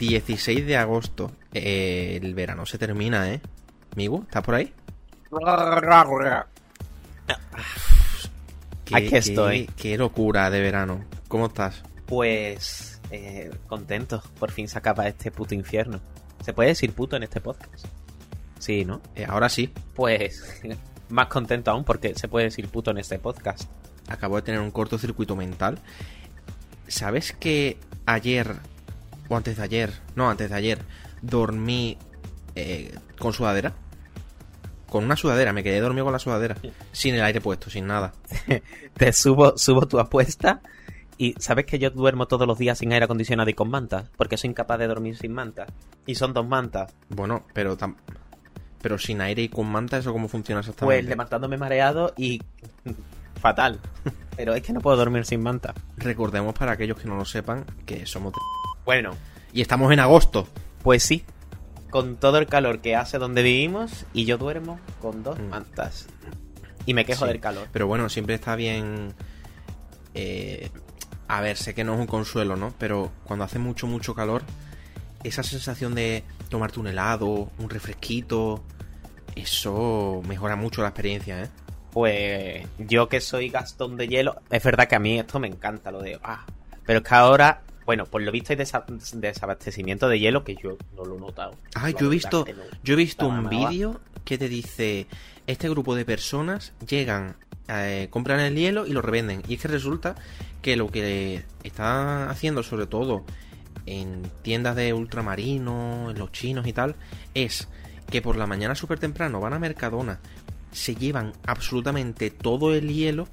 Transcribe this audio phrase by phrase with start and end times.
[0.00, 1.30] 16 de agosto.
[1.52, 3.40] Eh, el verano se termina, ¿eh?
[3.96, 4.72] Migu, ¿estás por ahí?
[8.84, 9.66] Qué- Aquí qué- estoy.
[9.76, 11.04] Qué locura de verano.
[11.28, 11.82] ¿Cómo estás?
[12.06, 16.00] Pues eh, contento, por fin se acaba este puto infierno.
[16.44, 17.86] ¿Se puede decir puto en este podcast?
[18.58, 19.00] Sí, ¿no?
[19.14, 20.60] Eh, ahora sí, Pues
[21.08, 23.64] más contento aún porque se puede decir puto en este podcast.
[24.08, 25.78] acabo de tener un cortocircuito mental.
[26.88, 28.56] ¿Sabes que ayer,
[29.30, 30.78] o antes de ayer, no, antes de ayer,
[31.22, 31.96] dormí
[32.54, 33.72] eh, con sudadera?
[34.88, 36.56] Con una sudadera, me quedé dormido con la sudadera.
[36.92, 38.12] Sin el aire puesto, sin nada.
[38.94, 40.60] Te subo, subo tu apuesta
[41.16, 44.36] y sabes que yo duermo todos los días sin aire acondicionado y con mantas, porque
[44.36, 45.68] soy incapaz de dormir sin mantas.
[46.06, 46.92] Y son dos mantas.
[47.08, 47.94] Bueno, pero tam-
[48.82, 51.10] pero sin aire y con manta, ¿eso cómo funciona Pues exactamente?
[51.10, 52.42] levantándome mareado y
[53.40, 53.78] fatal.
[54.36, 55.72] Pero es que no puedo dormir sin manta.
[55.98, 58.32] Recordemos para aquellos que no lo sepan que somos...
[58.32, 58.38] de-
[58.90, 59.16] Bueno,
[59.52, 60.48] Y estamos en agosto.
[60.82, 61.22] pues sí.
[61.90, 65.44] Con todo el calor que hace donde vivimos y yo duermo con dos Mm.
[65.48, 66.08] mantas.
[66.86, 67.28] Y me quejo Sí.
[67.30, 67.68] del calor.
[67.72, 69.14] Pero bueno, siempre está bien.
[70.14, 70.70] eh,
[71.28, 72.74] a ver, sé que no es un consuelo, ¿no?
[72.78, 74.42] Pero cuando hace mucho, mucho calor,
[75.22, 78.64] esa sensación de tomarte un helado, un refresquito,
[79.36, 81.48] eso mejora mucho la experiencia, ¿eh?
[81.92, 85.92] Pues yo que soy Gastón de hielo, es verdad que a mí esto me encanta,
[85.92, 86.18] lo de...
[86.24, 86.44] Ah,
[86.84, 90.78] pero es que ahora, bueno, por lo visto hay desa- desabastecimiento de hielo que yo
[90.94, 91.56] no lo he notado.
[91.74, 92.62] La yo he visto, no.
[92.84, 95.08] yo he visto un vídeo que te dice,
[95.48, 97.34] este grupo de personas llegan,
[97.66, 99.42] eh, compran el hielo y lo revenden.
[99.48, 100.14] Y es que resulta
[100.62, 103.24] que lo que están haciendo, sobre todo
[103.86, 106.94] en tiendas de ultramarino, en los chinos y tal,
[107.34, 107.66] es
[108.08, 110.20] que por la mañana súper temprano van a Mercadona,
[110.70, 113.26] se llevan absolutamente todo el hielo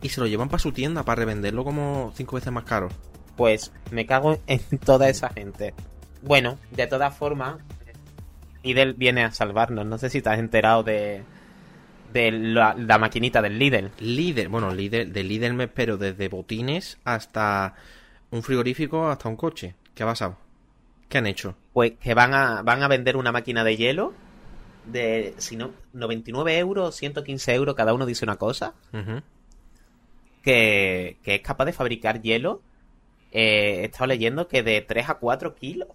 [0.00, 2.88] y se lo llevan para su tienda para revenderlo como cinco veces más caro.
[3.38, 5.72] Pues me cago en toda esa gente.
[6.20, 7.56] Bueno, de todas formas,
[8.62, 9.86] Lidl viene a salvarnos.
[9.86, 11.22] No sé si te has enterado de,
[12.12, 13.92] de la, la maquinita del Lidl.
[14.00, 17.74] Líder, bueno, líder, de líder me espero desde botines hasta
[18.30, 19.76] un frigorífico hasta un coche.
[19.94, 20.36] ¿Qué ha pasado?
[21.08, 21.54] ¿Qué han hecho?
[21.72, 24.12] Pues que van a, van a vender una máquina de hielo
[24.84, 28.74] de, si no, 99 euros, 115 euros, cada uno dice una cosa.
[30.42, 32.62] Que, que es capaz de fabricar hielo.
[33.32, 35.88] Eh, he estado leyendo que de 3 a 4 kilos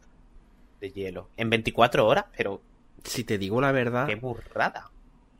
[0.80, 2.62] de hielo en 24 horas, pero
[3.04, 4.92] Si te digo la verdad, qué burrada.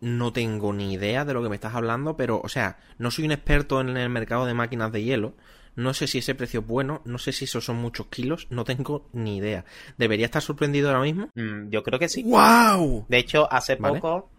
[0.02, 3.26] no tengo ni idea de lo que me estás hablando, pero, o sea, no soy
[3.26, 5.34] un experto en el mercado de máquinas de hielo.
[5.76, 8.64] No sé si ese precio es bueno, no sé si esos son muchos kilos, no
[8.64, 9.66] tengo ni idea.
[9.98, 11.30] ¿Debería estar sorprendido ahora mismo?
[11.36, 12.22] Mm, yo creo que sí.
[12.24, 13.06] ¡Wow!
[13.10, 14.00] De hecho, hace Vale.
[14.00, 14.30] poco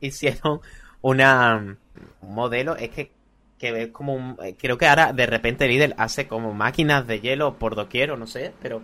[0.00, 0.60] hicieron
[1.00, 1.76] una
[2.20, 3.10] un modelo, es que,
[3.62, 7.20] que es como un, eh, creo que ahora de repente Lidl hace como máquinas de
[7.20, 8.82] hielo por doquier o no sé, pero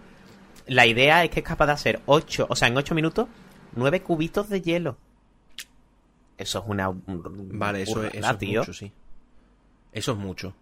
[0.68, 3.26] la idea es que es capaz de hacer 8, o sea, en 8 minutos,
[3.74, 4.96] 9 cubitos de hielo.
[6.36, 8.20] Eso es una Vale, eso, es- eso
[8.60, 8.92] mucho, sí.
[9.92, 10.54] Eso es mucho.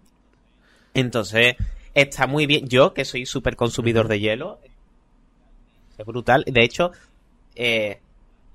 [0.94, 1.56] Entonces,
[1.92, 2.66] está muy bien.
[2.68, 4.60] Yo, que soy súper consumidor de hielo,
[5.98, 6.42] es brutal.
[6.46, 6.92] De hecho,
[7.54, 8.00] eh,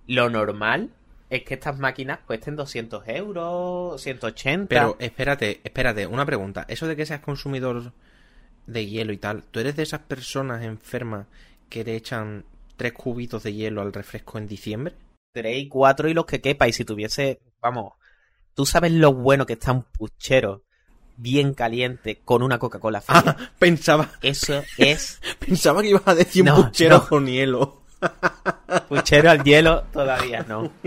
[0.08, 0.90] lo normal
[1.32, 4.68] es que estas máquinas cuesten 200 euros, 180.
[4.68, 6.66] Pero espérate, espérate, una pregunta.
[6.68, 7.94] Eso de que seas consumidor
[8.68, 11.26] de hielo y tal, ¿tú eres de esas personas enfermas
[11.70, 14.94] que le echan tres cubitos de hielo al refresco en diciembre?
[15.34, 16.68] 3 y 4 y los que quepa.
[16.68, 17.94] Y si tuviese, vamos,
[18.54, 20.64] tú sabes lo bueno que está un puchero
[21.16, 23.24] bien caliente con una Coca-Cola fría.
[23.26, 27.08] Ah, pensaba, Eso es pensaba que ibas a decir un puchero no.
[27.08, 27.84] con hielo.
[28.90, 30.72] puchero al hielo, todavía no.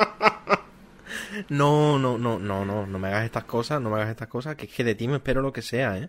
[1.48, 4.56] No, no, no, no, no, no me hagas estas cosas, no me hagas estas cosas,
[4.56, 6.08] que es que de ti me espero lo que sea, ¿eh?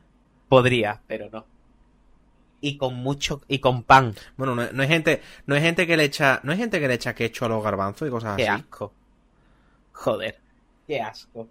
[0.49, 1.45] Podría, pero no.
[2.59, 4.13] Y con mucho, y con pan.
[4.37, 6.87] Bueno, no, no hay gente, no hay gente que le echa, no hay gente que
[6.87, 8.61] le echa quecho a los garbanzos y cosas Qué así.
[8.61, 8.93] asco.
[9.93, 10.39] Joder,
[10.87, 11.47] qué asco.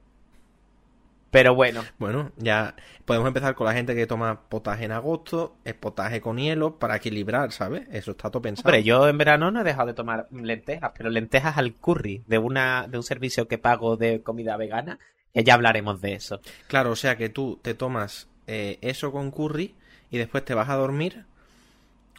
[1.31, 2.75] Pero bueno, Bueno, ya
[3.05, 6.97] podemos empezar con la gente que toma potaje en agosto, es potaje con hielo para
[6.97, 7.87] equilibrar, ¿sabes?
[7.93, 8.69] Eso está todo pensado.
[8.69, 12.38] hombre, yo en verano no he dejado de tomar lentejas, pero lentejas al curry de
[12.38, 14.99] una de un servicio que pago de comida vegana,
[15.32, 16.41] que ya hablaremos de eso.
[16.67, 19.76] Claro, o sea que tú te tomas eh, eso con curry
[20.11, 21.26] y después te vas a dormir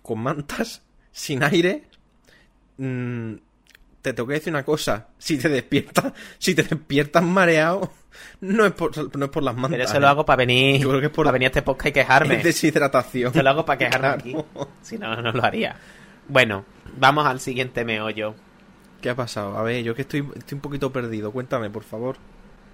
[0.01, 1.83] con mantas, sin aire.
[2.77, 3.35] Mm,
[4.01, 7.91] te tengo que decir una cosa, si te despiertas, si te despiertas mareado,
[8.41, 9.71] no es por, no es por las mantas.
[9.71, 11.61] Pero eso lo hago para venir, Yo creo que es por- para venir a este
[11.61, 12.35] podcast y quejarme.
[12.35, 13.31] Es deshidratación.
[13.31, 14.19] Eso lo hago para quejarme Claro.
[14.19, 14.35] aquí.
[14.81, 15.75] Si no, no lo haría.
[16.27, 16.65] Bueno,
[16.97, 18.35] vamos al siguiente meollo.
[19.01, 19.57] ¿Qué ha pasado?
[19.57, 21.31] A ver, yo que estoy, estoy un poquito perdido.
[21.31, 22.17] Cuéntame, por favor.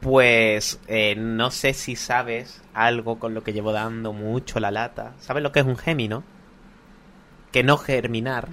[0.02, 5.14] Pues eh, no sé si sabes algo con lo que llevo dando mucho la lata.
[5.20, 6.24] ¿Sabes lo que es un Gemi, no?
[7.52, 8.50] que no germinar.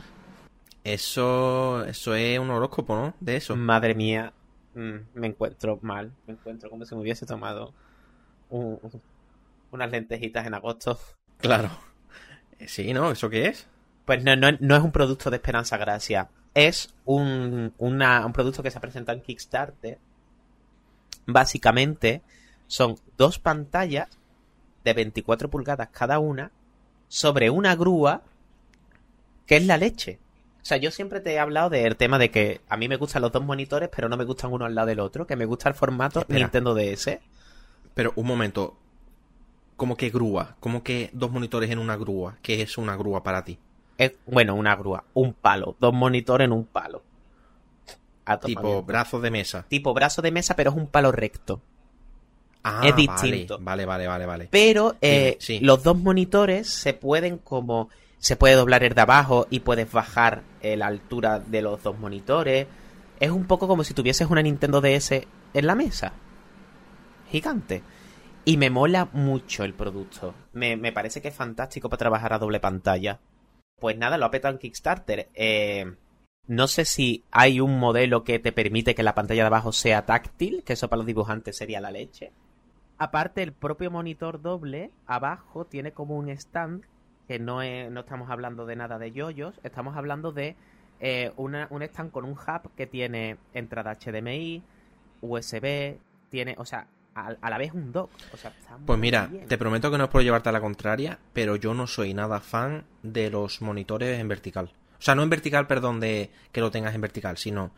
[0.84, 3.14] Eso, eso es un horóscopo, ¿no?
[3.20, 3.56] De eso.
[3.56, 4.32] Madre mía,
[4.74, 6.12] mm, me encuentro mal.
[6.26, 7.72] Me encuentro como si me hubiese tomado
[8.50, 9.02] un- un-
[9.70, 10.98] unas lentejitas en agosto.
[11.38, 11.70] Claro.
[12.58, 13.10] Eh, Sí, ¿no?
[13.10, 13.66] ¿Eso qué es?
[14.04, 16.28] Pues no, no, no es un producto de Esperanza Gracia.
[16.54, 19.98] Es un, una- un producto que se ha presentado en Kickstarter.
[21.26, 22.22] Básicamente
[22.66, 24.08] son dos pantallas
[24.84, 26.50] de 24 pulgadas cada una
[27.08, 28.22] sobre una grúa
[29.46, 30.18] que es la leche.
[30.64, 33.20] O sea, yo siempre te he hablado del tema de que a mí me gustan
[33.20, 35.68] los dos monitores, pero no me gustan uno al lado del otro, que me gusta
[35.68, 36.40] el formato Espera.
[36.40, 37.18] Nintendo DS.
[37.92, 38.78] Pero un momento.
[39.76, 40.56] ¿Cómo que grúa?
[40.60, 42.38] ¿Cómo que dos monitores en una grúa?
[42.40, 43.58] ¿Qué es una grúa para ti?
[43.98, 47.02] Es, bueno, una grúa, un palo, dos monitores en un palo.
[48.42, 49.66] Tipo brazos de mesa.
[49.68, 51.60] tipo brazo de mesa, pero es un palo recto.
[52.62, 53.58] Ah, Es distinto.
[53.60, 54.48] Vale, vale, vale, vale.
[54.50, 55.60] Pero eh, sí.
[55.60, 57.90] los dos monitores se pueden como...
[58.24, 61.98] Se puede doblar el de abajo y puedes bajar eh, la altura de los dos
[61.98, 62.66] monitores.
[63.20, 66.14] Es un poco como si tuvieses una Nintendo DS en la mesa.
[67.28, 67.82] Gigante.
[68.46, 70.34] Y me mola mucho el producto.
[70.54, 73.20] Me, me parece que es fantástico para trabajar a doble pantalla.
[73.78, 75.28] Pues nada, lo ha petado en Kickstarter.
[75.34, 75.94] Eh,
[76.46, 80.06] no sé si hay un modelo que te permite que la pantalla de abajo sea
[80.06, 82.32] táctil, que eso para los dibujantes sería la leche.
[82.96, 86.86] Aparte, el propio monitor doble abajo tiene como un stand
[87.28, 90.56] que no, es- no estamos hablando de nada de yoyos, estamos hablando de
[91.00, 94.62] eh, una- un stand con un hub que tiene entrada HDMI,
[95.20, 95.98] USB,
[96.30, 98.10] tiene, o sea, a, a la vez un dock.
[98.32, 98.52] O sea,
[98.86, 99.46] Pues mira, bien.
[99.48, 102.40] te prometo que no es por llevarte a la contraria, pero yo no soy nada
[102.40, 104.72] fan de los monitores en vertical.
[104.98, 107.72] O sea, no en vertical, perdón, de que lo tengas en vertical, sino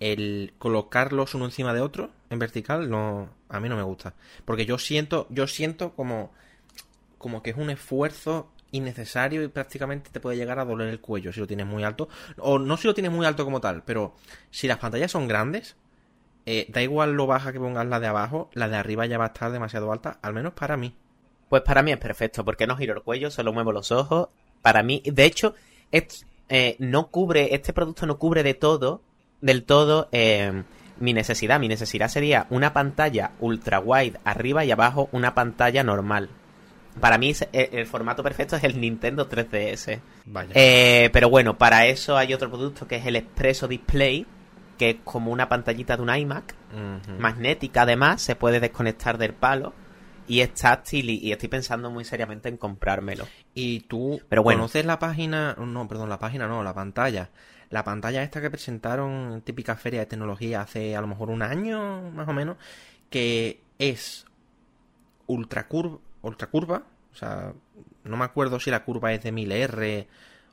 [0.00, 4.14] el colocarlos uno encima de otro en vertical, no, a mí no me gusta.
[4.44, 6.32] Porque yo siento, yo siento como,
[7.18, 11.32] como que es un esfuerzo innecesario y prácticamente te puede llegar a doler el cuello
[11.32, 12.08] si lo tienes muy alto.
[12.38, 14.14] O no si lo tienes muy alto como tal, pero
[14.50, 15.76] si las pantallas son grandes,
[16.46, 19.24] eh, da igual lo baja que pongas la de abajo, la de arriba ya va
[19.24, 20.94] a estar demasiado alta, al menos para mí.
[21.48, 24.28] Pues para mí es perfecto, porque no giro el cuello, solo muevo los ojos.
[24.62, 25.54] Para mí, de hecho,
[25.90, 29.02] es- eh, no cubre, este producto no cubre de todo,
[29.40, 30.64] del todo, eh,
[30.98, 31.60] mi necesidad.
[31.60, 36.28] Mi necesidad sería una pantalla ultra wide arriba y abajo una pantalla normal.
[37.00, 40.00] Para mí el, el formato perfecto es el Nintendo 3DS.
[40.26, 40.50] Vaya.
[40.54, 44.26] Eh, pero bueno, para eso hay otro producto que es el Expresso Display,
[44.78, 46.54] que es como una pantallita de un iMac,
[47.18, 49.72] magnética además, se puede desconectar del palo
[50.28, 53.26] y es táctil y, y estoy pensando muy seriamente en comprármelo.
[53.54, 54.60] Y tú Pero bueno.
[54.60, 57.30] conoces la página, no, perdón, la página no, la pantalla.
[57.70, 61.42] La pantalla esta que presentaron en típica feria de tecnología hace a lo mejor un
[61.42, 62.56] año, más o menos,
[63.10, 64.26] que es
[65.26, 65.98] ultra curva,
[66.28, 67.52] ultra curva, o sea,
[68.04, 70.06] no me acuerdo si la curva es de 1000R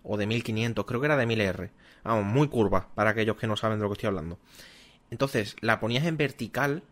[0.03, 1.69] o de 1500, creo que era de 1000R.
[2.03, 4.39] Vamos, muy curva, para aquellos que no saben de lo que estoy hablando.
[5.09, 6.83] Entonces, la ponías en vertical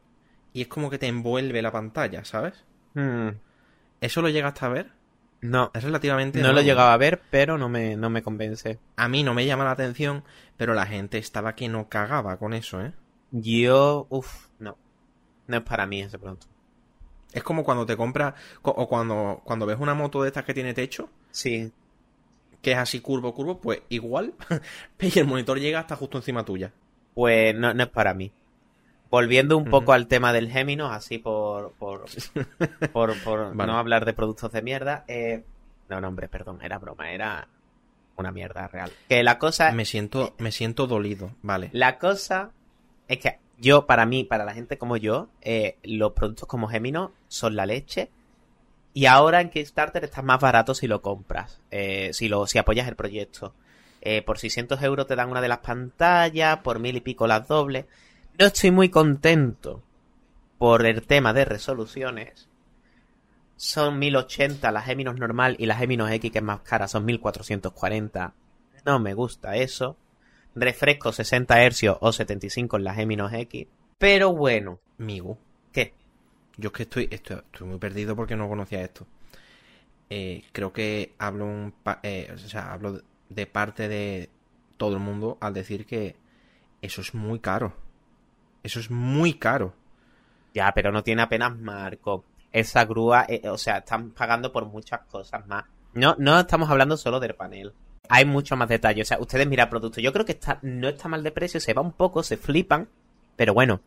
[0.53, 2.63] y es como que te envuelve la pantalla, ¿sabes?
[2.93, 3.29] Hmm,
[4.01, 4.91] ¿Eso lo llegaste a ver?
[5.41, 8.79] No, Es relativamente no lo llegado a ver, pero no me, no me convence.
[8.95, 10.23] A mí no me llama la atención,
[10.55, 12.93] pero la gente estaba que no cagaba con eso, ¿eh?
[13.31, 14.77] Yo, uff, no.
[15.47, 16.47] No es para mí ese producto.
[17.33, 20.53] Es como cuando te compras, co- o cuando, cuando ves una moto de estas que
[20.53, 21.71] tiene techo, Sí,
[22.61, 24.33] que es así curvo, curvo, pues igual,
[24.99, 26.71] y el monitor llega hasta justo encima tuya.
[27.13, 28.31] pues no, no es para mí.
[29.09, 32.05] Volviendo un poco al tema del Géminos, así por, por,
[32.93, 33.71] por, por Vale.
[33.71, 35.05] no hablar de productos de mierda.
[35.07, 35.43] eh,
[35.89, 37.47] no, no, hombre, perdón, era broma, era
[38.15, 38.91] una mierda real.
[39.09, 41.69] Que la cosa, Me siento, me siento dolido, vale.
[41.73, 42.51] la cosa
[43.07, 47.11] es que yo, para mí, para la gente como yo, eh, los productos como Géminos
[47.33, 48.09] son la leche.
[48.93, 52.87] Y ahora en Kickstarter están más baratos si lo compras, eh, si, lo, si apoyas
[52.87, 53.55] el proyecto.
[54.01, 57.47] Eh, por 600 euros te dan una de las pantallas, por mil y pico las
[57.47, 57.85] dobles.
[58.37, 59.81] No estoy muy contento
[60.59, 62.49] por el tema de resoluciones.
[63.55, 68.33] Son 1080 la Geminos normal y la Geminos X, que es más cara, son 1440.
[68.85, 69.97] No me gusta eso.
[70.53, 73.67] Refresco 60 Hz o 75 en la Geminos X.
[73.97, 75.37] Pero bueno, Migu.
[76.57, 79.07] Yo es que estoy, estoy, muy perdido porque no conocía esto.
[80.09, 84.29] Eh, creo que hablo un pa- eh, o sea, hablo de parte de
[84.77, 86.15] todo el mundo al decir que
[86.81, 87.73] eso es muy caro.
[88.61, 89.73] Eso es muy caro.
[90.53, 92.23] Ya, pero no tiene apenas marco.
[92.51, 95.65] Esa grúa, eh, o sea, están pagando por muchas cosas más.
[95.93, 97.73] No, no estamos hablando solo del panel.
[98.09, 99.01] Hay mucho más detalle.
[99.01, 100.01] O sea, ustedes miran producto.
[100.01, 102.87] Yo creo que está, no está mal de precio, se va un poco, se flipan.
[103.35, 103.81] Pero bueno,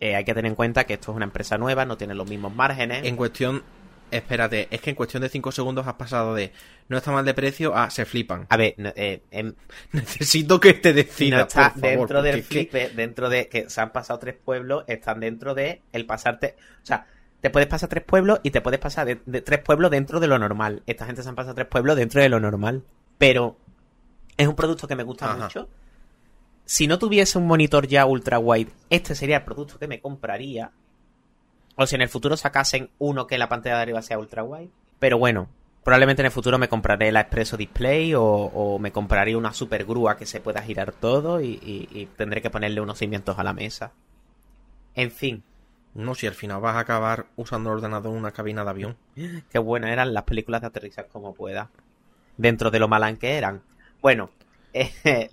[0.00, 2.28] eh, hay que tener en cuenta que esto es una empresa nueva, no tiene los
[2.28, 3.04] mismos márgenes.
[3.06, 3.62] En cuestión,
[4.10, 6.52] Espérate, es que en cuestión de 5 segundos has pasado de
[6.88, 8.44] no está mal de precio a se flipan.
[8.48, 9.54] A ver, no, eh, em,
[9.92, 13.46] Necesito que te no decidas, está por favor, dentro del es que- flip, dentro de
[13.48, 16.56] que se han pasado tres pueblos, están dentro de el pasarte.
[16.82, 17.06] O sea,
[17.40, 20.26] te puedes pasar tres pueblos y te puedes pasar de, de tres pueblos dentro de
[20.26, 20.82] lo normal.
[20.86, 22.82] Esta gente se han pasado tres pueblos dentro de lo normal.
[23.16, 23.58] Pero
[24.36, 25.44] es un producto que me gusta Ajá.
[25.44, 25.68] mucho.
[26.72, 30.70] Si no tuviese un monitor ya ultra wide, este sería el producto que me compraría.
[31.74, 34.70] O si en el futuro sacasen uno que la pantalla de arriba sea ultra wide.
[35.00, 35.48] Pero bueno,
[35.82, 39.84] probablemente en el futuro me compraré la Expresso Display o, o me compraré una super
[39.84, 43.42] grúa que se pueda girar todo y, y- y tendré que ponerle unos cimientos a
[43.42, 43.90] la mesa.
[44.94, 45.42] En fin,
[45.92, 48.96] No, si al final vas a acabar usando el ordenador en una cabina de avión.
[49.50, 51.68] qué buenas eran las películas de aterrizar como pueda.
[52.36, 53.60] Dentro de lo malan que eran.
[54.00, 54.30] Bueno,
[54.72, 55.30] eh,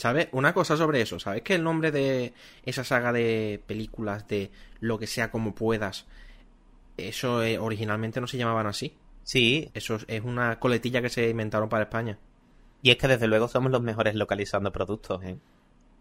[0.00, 0.28] ¿Sabes?
[0.32, 1.18] Una cosa sobre eso.
[1.20, 2.32] ¿Sabes que el nombre de
[2.64, 6.06] esa saga de películas de lo que sea como puedas,
[6.96, 8.96] eso eh, originalmente no se llamaban así?
[9.22, 12.18] sí, Eso es- una coletilla que se inventaron para España.
[12.82, 15.22] y es que desde luego somos los mejores localizando productos.
[15.22, 15.36] ¿eh?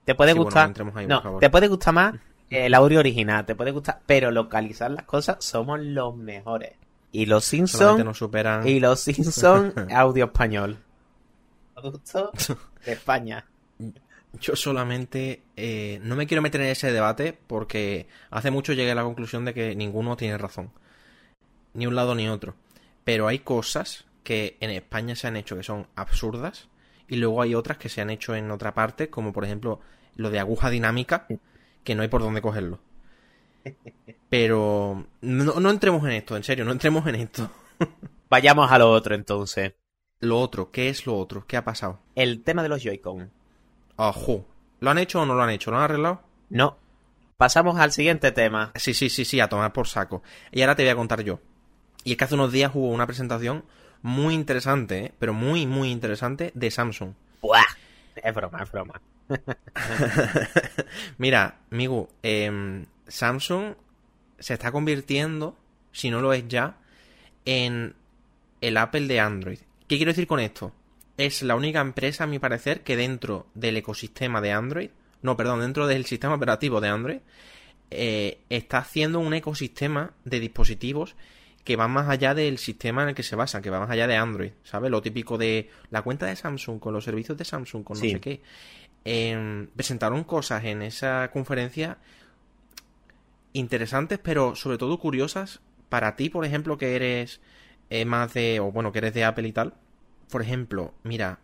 [0.05, 0.63] Te puede Sí, bueno, gustar.
[0.63, 2.15] no entremos ahí, no, te puede gustar más
[2.49, 6.71] el audio original, te puede gustar, pero localizar las cosas somos los mejores.
[7.11, 8.65] Y los Simpsons nos superan.
[8.67, 10.77] y los Simpsons audio español.
[11.75, 12.31] Producto
[12.85, 13.45] de España.
[14.33, 18.95] Yo solamente eh, no me quiero meter en ese debate porque hace mucho llegué a
[18.95, 20.71] la conclusión de que ninguno tiene razón.
[21.73, 22.55] Ni un lado ni otro.
[23.03, 26.67] Pero hay cosas que en España se han hecho que son absurdas
[27.07, 29.79] y luego hay otras que se han hecho en otra parte, como por ejemplo
[30.15, 31.25] lo de aguja dinámica,
[31.83, 32.79] que no hay por dónde cogerlo.
[34.29, 37.49] Pero no, no entremos en esto, en serio, no entremos en esto.
[38.29, 39.73] Vayamos a lo otro entonces.
[40.19, 41.47] Lo otro, ¿qué es lo otro?
[41.47, 41.99] ¿Qué ha pasado?
[42.13, 43.31] El tema de los Joy-Con.
[44.01, 44.45] Ojo,
[44.79, 45.71] ¿lo han hecho o no lo han hecho?
[45.71, 46.21] ¿Lo han arreglado?
[46.49, 46.77] No.
[47.35, 48.71] Pasamos al siguiente tema.
[48.75, 50.23] Sí, sí, sí, sí, a tomar por saco.
[50.53, 51.41] Y ahora te voy a contar yo.
[52.05, 53.65] Y es que hace unos días hubo una presentación
[54.01, 55.13] muy interesante, ¿eh?
[55.19, 57.11] pero muy, muy interesante, de Samsung.
[57.41, 57.61] ¡Buah!
[58.15, 59.01] Es broma, es broma.
[61.17, 63.73] Mira, Migu, em, Samsung
[64.39, 65.57] se está convirtiendo,
[65.91, 66.77] si no lo es ya,
[67.43, 67.95] en
[68.61, 69.59] el Apple de Android.
[69.89, 70.71] ¿Qué quiero decir con esto?
[71.19, 74.89] Es la única empresa, a mi parecer, que dentro del ecosistema de Android,
[75.21, 77.19] no, perdón, dentro del sistema operativo de Android,
[77.91, 81.17] eh, está haciendo un ecosistema de dispositivos
[81.65, 84.07] que va más allá del sistema en el que se basa, que va más allá
[84.07, 84.89] de Android, ¿sabes?
[84.89, 88.21] Lo típico de la cuenta de Samsung, con los servicios de Samsung, con no sé
[88.21, 88.41] qué.
[89.03, 91.97] Em, presentaron cosas en esa conferencia
[93.51, 95.59] interesantes, pero sobre todo curiosas
[95.89, 97.41] para ti, por ejemplo, que eres
[97.89, 99.73] eh, más de, o bueno, que eres de Apple y tal.
[100.29, 101.39] Por ejemplo, mira,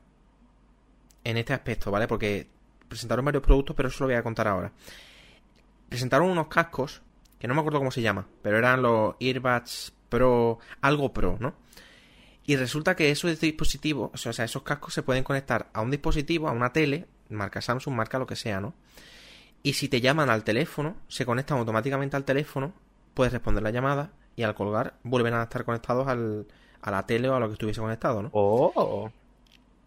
[1.23, 2.07] en este aspecto, ¿vale?
[2.07, 2.47] Porque
[2.87, 4.71] presentaron varios productos, pero eso lo voy a contar ahora.
[5.89, 7.01] Presentaron unos cascos,
[7.39, 11.55] que no me acuerdo cómo se llama, pero eran los Earbuds Pro, algo Pro, ¿no?
[12.45, 16.47] Y resulta que esos dispositivos, o sea, esos cascos se pueden conectar a un dispositivo,
[16.47, 18.75] a una tele, marca Samsung, marca lo que sea, ¿no?
[19.63, 22.73] Y si te llaman al teléfono, se conectan automáticamente al teléfono,
[23.15, 26.45] puedes responder la llamada y al colgar vuelven a estar conectados al,
[26.85, 28.29] a la tele o a lo que estuviese conectado, ¿no?
[28.31, 29.11] Oh.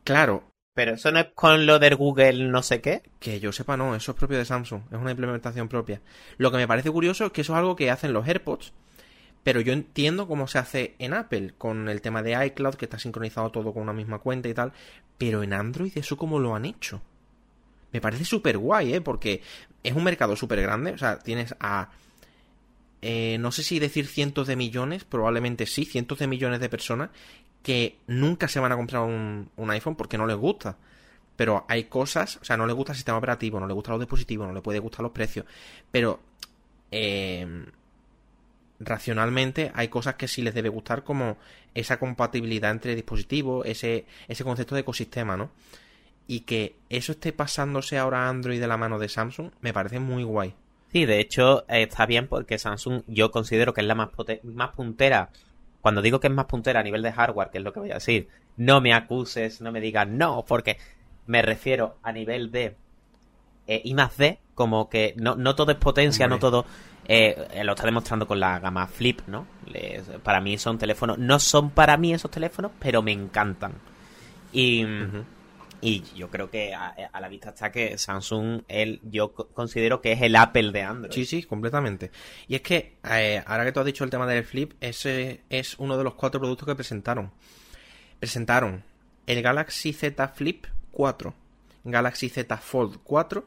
[0.04, 0.42] Claro,
[0.74, 3.02] Pero eso no es con lo del Google no sé qué.
[3.18, 6.00] que yo sepa no, eso es propio de Samsung, es una implementación propia.
[6.38, 8.72] Lo que me parece curioso es que eso es algo que hacen los AirPods,
[9.42, 12.98] pero yo entiendo cómo se hace en Apple, con el tema de iCloud, que está
[12.98, 14.72] sincronizado todo con una misma cuenta y tal,
[15.16, 17.00] pero en Android eso cómo lo han hecho.
[17.92, 19.00] Me parece súper guay, ¿eh?
[19.00, 19.40] Porque
[19.82, 21.90] es un mercado súper grande, o sea, tienes a...
[23.02, 27.10] eh, no sé si decir cientos de millones, probablemente sí, cientos de millones de personas
[27.62, 30.76] que nunca se van a comprar un, un iPhone porque no les gusta.
[31.36, 34.00] Pero hay cosas, o sea, no les gusta el sistema operativo, no les gustan los
[34.00, 35.46] dispositivos, no les puede gustar los precios.
[35.90, 36.20] Pero
[36.90, 37.66] eh,
[38.80, 41.36] racionalmente hay cosas que sí les debe gustar, como
[41.74, 45.50] esa compatibilidad entre dispositivos, ese, ese concepto de ecosistema, ¿no?
[46.26, 49.98] Y que eso esté pasándose ahora a Android de la mano de Samsung, me parece
[50.00, 50.54] muy guay.
[50.92, 54.08] Sí, de hecho eh, está bien porque Samsung yo considero que es la más,
[54.42, 55.30] más puntera.
[55.80, 57.90] Cuando digo que es más puntera a nivel de hardware, que es lo que voy
[57.90, 60.78] a decir, no me acuses, no me digas no, porque
[61.26, 62.74] me refiero a nivel de
[63.66, 66.36] eh, I más D, como que no, no todo es potencia, Hombre.
[66.36, 66.66] no todo...
[67.06, 69.46] eh, lo está demostrando con la gama Flip, ¿no?
[69.66, 71.18] Les- para mí son teléfonos...
[71.18, 73.72] No son para mí esos teléfonos, pero me encantan.
[74.52, 74.84] Y...
[75.80, 80.00] Y yo creo que a, a la vista está que Samsung, él, yo co- considero
[80.00, 81.12] que es el Apple de Android.
[81.14, 82.10] Sí, sí, completamente.
[82.48, 85.78] Y es que, eh, ahora que tú has dicho el tema del Flip, ese es
[85.78, 87.30] uno de los cuatro productos que presentaron.
[88.18, 88.82] Presentaron
[89.26, 91.34] el Galaxy Z Flip 4,
[91.84, 93.46] Galaxy Z Fold 4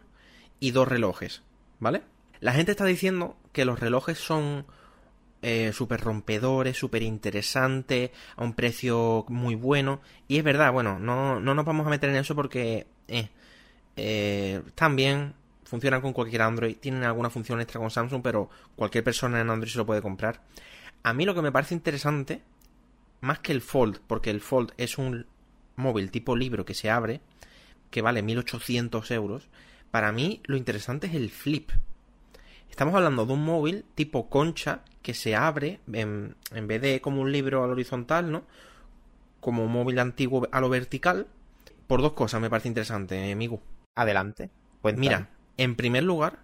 [0.60, 1.42] y dos relojes,
[1.80, 2.04] ¿vale?
[2.40, 4.66] La gente está diciendo que los relojes son
[5.42, 10.02] eh, súper rompedores, súper interesantes, a un precio muy bueno.
[10.28, 13.30] Y es verdad, bueno, no, no nos vamos a meter en eso porque eh,
[13.96, 15.34] eh, también
[15.64, 19.72] funcionan con cualquier Android, tienen alguna función extra con Samsung, pero cualquier persona en Android
[19.72, 20.42] se lo puede comprar.
[21.04, 22.42] A mí lo que me parece interesante,
[23.22, 25.26] más que el Fold, porque el Fold es un
[25.76, 27.22] móvil tipo libro que se abre,
[27.90, 29.50] que vale 1800 euros,
[29.92, 31.72] para mí lo interesante es el Flip.
[32.72, 37.22] Estamos hablando de un móvil tipo concha que se abre en, en vez de como
[37.22, 38.44] un libro al horizontal, ¿no?
[39.40, 41.28] Como un móvil antiguo a lo vertical.
[41.86, 43.62] Por dos cosas me parece interesante, amigo.
[43.94, 44.50] Adelante.
[44.82, 45.06] Cuéntame.
[45.06, 46.40] Mira, en primer lugar,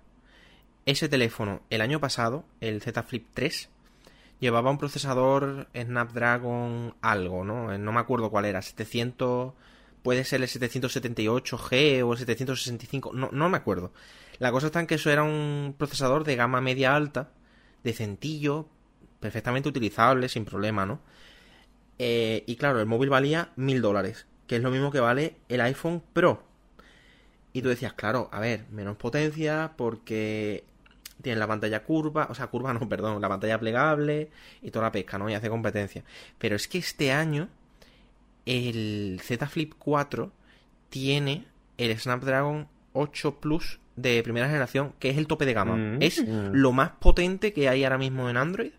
[0.86, 3.70] ese teléfono el año pasado, el Z Flip 3,
[4.40, 7.76] llevaba un procesador Snapdragon algo, ¿no?
[7.78, 9.54] No me acuerdo cuál era, 700,
[10.04, 13.94] puede ser el 778G o el 765, no, no me acuerdo.
[14.39, 17.32] La cosa está en que eso era un procesador de gama media alta,
[17.84, 18.67] decentillo,
[19.20, 21.00] perfectamente utilizable, sin problema, ¿no?
[22.00, 25.62] Eh, y claro, el móvil valía mil dólares, que es lo mismo que vale el
[25.62, 26.44] iPhone Pro.
[27.53, 30.63] Y tú decías, claro, a ver, menos potencia porque
[31.22, 34.29] tiene la pantalla curva, o sea, curva no, perdón, la pantalla plegable
[34.62, 35.29] y toda la pesca, ¿no?
[35.29, 36.03] Y hace competencia.
[36.38, 37.50] Pero es que este año
[38.46, 40.32] el Z Flip 4
[40.89, 41.46] tiene
[41.77, 42.67] el Snapdragon
[42.98, 45.75] 8 Plus de primera generación, que es el tope de gama.
[45.75, 46.51] Mm, es mm.
[46.54, 48.72] lo más potente que hay ahora mismo en Android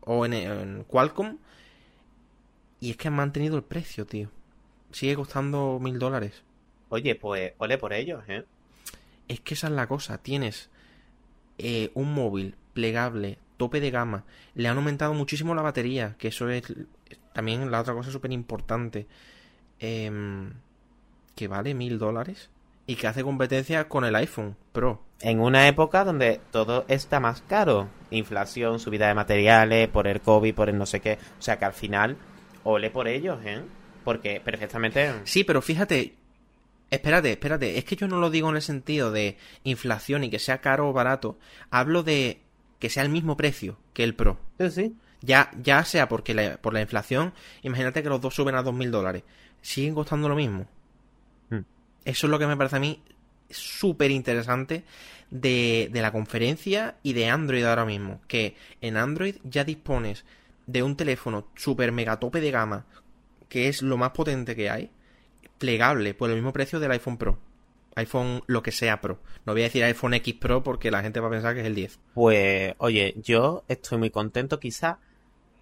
[0.00, 1.38] o en, en Qualcomm.
[2.80, 4.30] Y es que han mantenido el precio, tío.
[4.90, 6.42] Sigue costando mil dólares.
[6.88, 8.44] Oye, pues ole por ellos, ¿eh?
[9.28, 10.18] Es que esa es la cosa.
[10.18, 10.70] Tienes
[11.58, 14.24] eh, un móvil plegable, tope de gama.
[14.54, 16.62] Le han aumentado muchísimo la batería, que eso es
[17.32, 19.06] también la otra cosa súper importante.
[19.78, 20.52] Em,
[21.34, 22.50] que vale mil dólares
[22.86, 25.02] y que hace competencia con el iPhone Pro.
[25.20, 27.88] En una época donde todo está más caro.
[28.10, 31.18] Inflación, subida de materiales, por el COVID, por el no sé qué.
[31.38, 32.16] O sea que al final,
[32.62, 33.62] ole por ellos, ¿eh?
[34.04, 35.12] Porque perfectamente...
[35.24, 36.14] Sí, pero fíjate,
[36.90, 40.38] espérate, espérate, es que yo no lo digo en el sentido de inflación y que
[40.38, 41.38] sea caro o barato,
[41.70, 42.40] hablo de
[42.78, 44.36] que sea el mismo precio que el Pro.
[44.60, 44.96] Sí, sí.
[45.22, 47.32] Ya, ya sea porque la- por la inflación,
[47.62, 49.22] imagínate que los dos suben a dos mil dólares,
[49.62, 50.66] siguen costando lo mismo.
[52.04, 53.02] Eso es lo que me parece a mí
[53.50, 54.84] súper interesante
[55.30, 58.20] de, de la conferencia y de Android ahora mismo.
[58.28, 60.24] Que en Android ya dispones
[60.66, 62.86] de un teléfono super mega tope de gama,
[63.48, 64.90] que es lo más potente que hay,
[65.58, 67.38] plegable por el mismo precio del iPhone Pro.
[67.96, 69.20] iPhone lo que sea Pro.
[69.46, 71.66] No voy a decir iPhone X Pro porque la gente va a pensar que es
[71.66, 71.98] el 10.
[72.14, 74.58] Pues, oye, yo estoy muy contento.
[74.60, 74.98] Quizá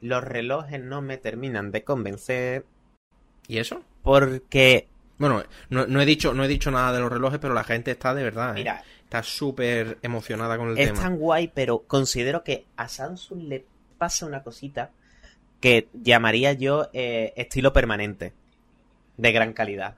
[0.00, 2.64] los relojes no me terminan de convencer
[3.46, 3.83] ¿Y eso?
[4.02, 7.64] porque, Bueno, no, no he dicho no he dicho nada de los relojes, pero la
[7.64, 8.61] gente está de verdad, ¿eh?
[8.61, 11.01] mira, está súper emocionada con el es tema.
[11.01, 13.64] tan guay, pero considero que a Samsung le
[13.98, 14.90] pasa una cosita
[15.61, 18.33] que llamaría yo eh, estilo permanente
[19.16, 19.96] de gran calidad.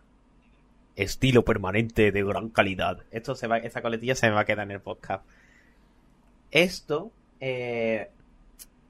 [0.96, 2.98] Estilo permanente de gran calidad.
[3.10, 5.24] Esto se va, esa coletilla se me va a quedar en el podcast.
[6.50, 8.10] Esto, eh,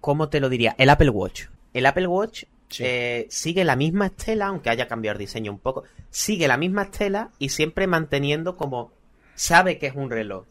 [0.01, 0.75] ¿cómo te lo diría?
[0.79, 1.47] El Apple Watch.
[1.73, 2.45] El Apple Watch
[2.79, 5.85] Eh, sigue la misma estela, aunque haya cambiado el diseño un poco.
[6.11, 8.93] Sigue la misma estela y siempre manteniendo como
[9.35, 10.45] sabe que es un reloj.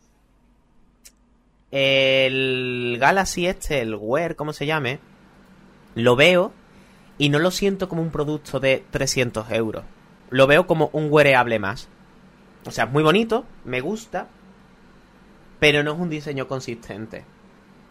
[1.72, 5.00] El Galaxy este, el Wear, como se llame,
[5.96, 6.54] lo veo
[7.18, 9.84] y no lo siento como un producto de 300 euros.
[10.30, 11.90] Lo veo como un wearable más.
[12.66, 14.28] O sea, es muy bonito, me gusta,
[15.60, 17.26] pero no es un diseño consistente.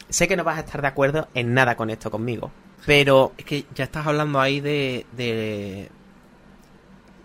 [0.08, 2.50] Sé que no vas a estar de acuerdo en nada con esto conmigo,
[2.86, 5.88] pero Es que ya estás hablando ahí de, de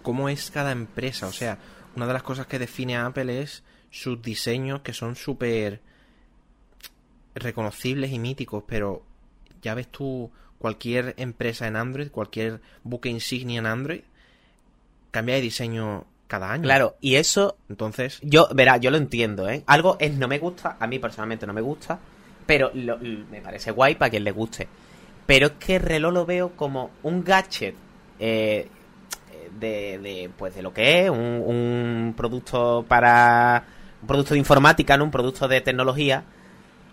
[0.02, 1.28] cómo es cada empresa.
[1.28, 1.58] O sea,
[1.96, 5.82] una de las cosas que define a Apple es sus diseños que son súper
[7.36, 9.04] reconocibles y míticos, pero
[9.62, 14.02] ya ves tú cualquier empresa en Android, cualquier buque insignia en Android,
[15.12, 16.63] cambia de diseño cada año.
[16.63, 19.63] claro, y eso Entonces, Yo, verá, yo lo entiendo, ¿eh?
[19.67, 22.00] Algo es no me gusta, a mí personalmente no me gusta,
[22.46, 24.67] pero lo- me parece guay para quien le guste.
[25.28, 27.76] Pero es que el reloj lo veo como un gadget
[28.20, 28.68] eh,
[29.60, 33.66] de, de, pues de lo que es, un, un producto para...
[34.02, 35.04] un producto de informática, ¿no?
[35.04, 36.24] Un producto de tecnología.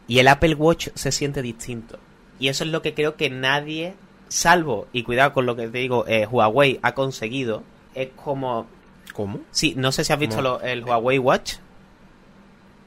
[0.07, 1.99] Y el Apple Watch se siente distinto.
[2.39, 3.95] Y eso es lo que creo que nadie,
[4.29, 7.63] salvo, y cuidado con lo que te digo, eh, Huawei ha conseguido,
[7.95, 8.67] es como...
[9.13, 9.41] ¿cómo?
[9.53, 11.55] Sí, no sé si has visto el Huawei Watch.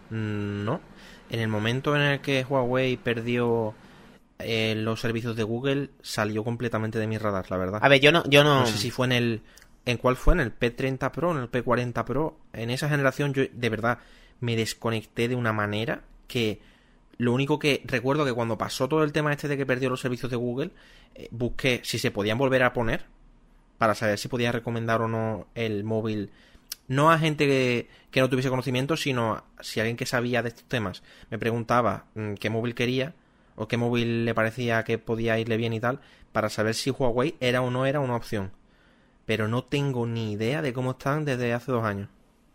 [0.09, 0.81] Mm, No.
[1.29, 3.73] En el momento en el que Huawei perdió
[4.39, 7.79] eh, los servicios de Google, salió completamente de mi radar, la verdad.
[7.83, 8.61] A ver, yo no, yo no.
[8.61, 9.41] No sé si fue en el...
[9.85, 10.33] ¿En cuál fue?
[10.33, 11.31] ¿En el P30 Pro?
[11.31, 12.37] ¿En el P40 Pro?
[12.53, 13.99] En esa generación yo de verdad
[14.41, 16.59] me desconecté de una manera que
[17.17, 20.01] Lo único que recuerdo que cuando pasó todo el tema este de que perdió los
[20.01, 20.71] servicios de Google,
[21.15, 23.05] eh, busqué si se podían volver a poner
[23.77, 26.29] para saber si podía recomendar o no el móvil.
[26.89, 30.49] No a gente que, que no tuviese conocimiento, sino a- si alguien que sabía de
[30.49, 33.13] estos temas me preguntaba mm, qué móvil quería
[33.57, 35.99] o qué móvil le parecía que podía irle bien y tal,
[36.31, 38.51] para saber si Huawei era o no era una opción.
[39.25, 42.07] Pero no tengo ni idea de cómo están desde hace dos años.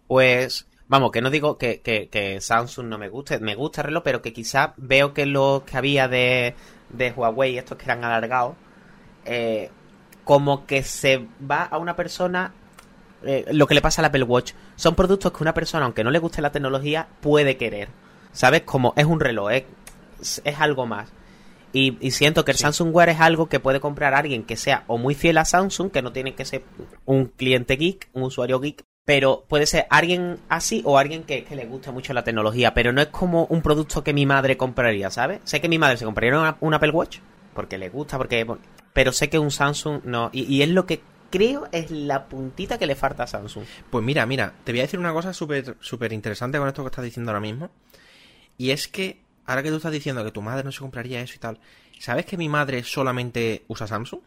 [0.07, 4.23] Pues, vamos, que no digo que, Samsung no me guste, me gusta el reloj, pero
[4.23, 6.55] que quizás veo que los que había de,
[7.15, 8.55] Huawei, estos que eran alargados,
[9.25, 9.71] eh,
[10.25, 12.55] como que se va a una persona
[13.25, 14.53] eh, lo que le pasa al Apple Watch.
[14.77, 17.89] Son productos que una persona, aunque no le guste la tecnología, puede querer.
[18.33, 18.63] ¿Sabes?
[18.63, 19.65] Como es un reloj, es,
[20.45, 21.13] es algo más.
[21.75, 22.63] Y, y siento que el Sí.
[22.65, 25.91] Samsung Wear es algo que puede comprar alguien que sea o muy fiel a Samsung,
[25.91, 26.65] que no tiene que ser
[27.07, 31.57] un cliente geek, un usuario geek, pero puede ser alguien así o alguien que, que
[31.57, 35.11] le guste mucho la tecnología, pero no es como un producto que mi madre compraría,
[35.11, 35.41] ¿sabes?
[35.45, 37.19] Sé que mi madre se compraría una- un Apple Watch
[37.55, 38.47] porque le gusta, porque
[38.93, 40.29] pero sé que un Samsung no.
[40.33, 43.65] Y, y es lo que creo es la puntita que le falta a Samsung.
[43.91, 46.89] Pues mira, mira, te voy a decir una cosa súper súper interesante con esto que
[46.89, 47.71] estás diciendo ahora mismo.
[48.59, 51.35] Y es que, ahora que tú estás diciendo que tu madre no se compraría eso
[51.35, 51.61] y tal,
[51.99, 54.21] ¿sabes que mi madre solamente usa Samsung?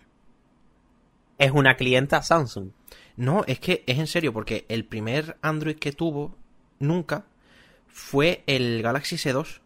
[1.38, 2.70] Es una clienta Samsung.
[3.18, 6.36] No, es que es en serio, porque el primer Android que tuvo,
[6.80, 7.26] nunca,
[7.88, 9.62] fue el Galaxy S2.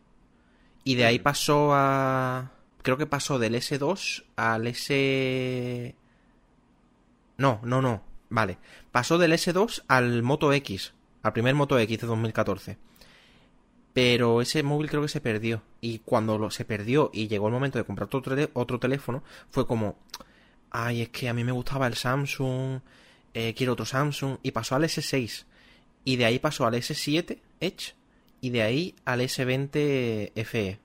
[0.83, 2.51] Y de ahí pasó a...
[2.81, 5.95] Creo que pasó del S2 al S...
[7.37, 8.03] No, no, no.
[8.29, 8.57] Vale.
[8.91, 10.93] Pasó del S2 al Moto X.
[11.23, 12.77] Al primer Moto X de 2014.
[13.93, 15.61] Pero ese móvil creo que se perdió.
[15.81, 19.23] Y cuando lo, se perdió y llegó el momento de comprar otro, tele- otro teléfono,
[19.49, 19.97] fue como...
[20.71, 22.81] Ay, es que a mí me gustaba el Samsung.
[23.33, 24.37] eh, quiero otro Samsung.
[24.43, 25.45] Y pasó al S6.
[26.05, 27.95] Y de ahí pasó al S7 Edge.
[28.41, 30.79] Y de ahí al S20 FE.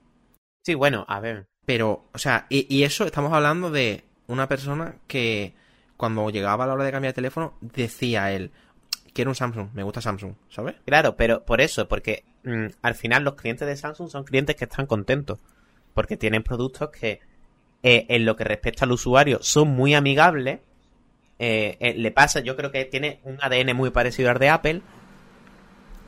[0.64, 1.44] Sí, bueno, a ver.
[1.66, 5.52] Pero, o sea, y, y eso estamos hablando de una persona que
[5.96, 8.50] cuando llegaba la hora de cambiar de teléfono decía él,
[9.14, 10.74] quiero un Samsung, me gusta Samsung, ¿sabes?
[10.84, 14.64] Claro, pero por eso, porque mm, al final los clientes de Samsung son clientes que
[14.64, 15.38] están contentos.
[15.94, 17.20] Porque tienen productos que,
[17.84, 20.58] eh, en lo que respecta al usuario, son muy amigables.
[21.38, 24.82] Eh, eh, le pasa, yo creo que tiene un ADN muy parecido al de Apple.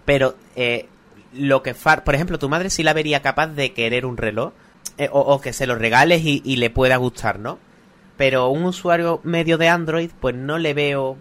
[0.04, 0.36] Pero
[1.32, 4.52] lo que far, por ejemplo, tu madre sí la vería capaz de querer un reloj.
[5.10, 7.58] o, que se lo regales y le pueda gustar, ¿no?
[8.16, 11.18] Pero un usuario medio de Android, pues no le veo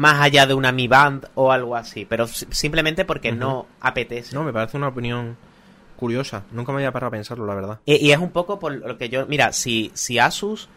[0.00, 4.34] más allá de una Mi Band o algo así, pero si- simplemente porque no apetece.
[4.34, 5.36] No, me parece una opinión
[5.96, 6.44] curiosa.
[6.52, 7.80] Nunca me había parado a pensarlo, la verdad.
[7.84, 10.68] Y, y es un poco por lo que yo, mira, si, si Asus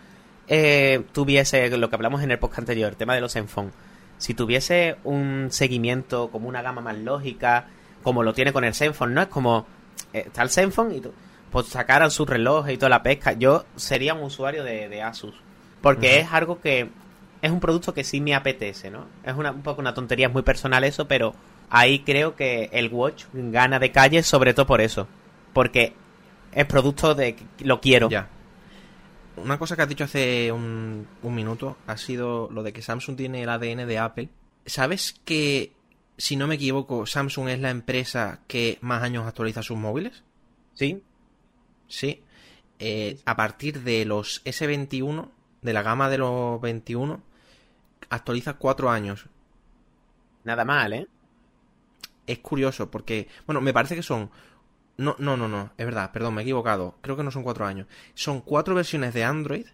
[0.49, 3.71] eh, tuviese lo que hablamos en el podcast anterior, el tema de los Zenfone,
[4.17, 7.67] si tuviese un seguimiento como una gama más lógica,
[8.03, 9.65] como lo tiene con el Zenfone, no es como
[10.11, 11.01] eh, está el Zenfone y
[11.49, 15.35] pues sacaran su reloj y toda la pesca, yo sería un usuario de, de Asus,
[15.81, 16.89] porque es algo que
[17.43, 19.05] es un producto que sí me apetece, ¿no?
[19.21, 21.35] Es una, un poco una tontería, es muy personal eso, pero
[21.69, 25.09] ahí creo que el Watch gana de calle sobre todo por eso,
[25.51, 25.93] porque
[26.53, 28.09] es producto de que lo quiero.
[28.09, 28.29] Ya.
[29.35, 33.17] Una cosa que has dicho hace un, un minuto ha sido lo de que Samsung
[33.17, 34.29] tiene el ADN de Apple.
[34.65, 35.73] ¿Sabes que,
[36.17, 40.23] si no me equivoco, Samsung es la empresa que más años actualiza sus móviles?
[40.75, 41.03] ¿Sí?
[41.89, 42.23] Sí.
[42.79, 45.27] Eh, a partir de los S21,
[45.61, 47.32] de la gama de los 21,
[48.13, 49.25] actualiza cuatro años.
[50.43, 51.07] Nada mal, ¿eh?
[52.27, 54.29] Es curioso porque, bueno, me parece que son...
[54.97, 56.95] No, no, no, no, es verdad, perdón, me he equivocado.
[57.01, 57.87] Creo que no son cuatro años.
[58.13, 59.65] Son cuatro versiones de Android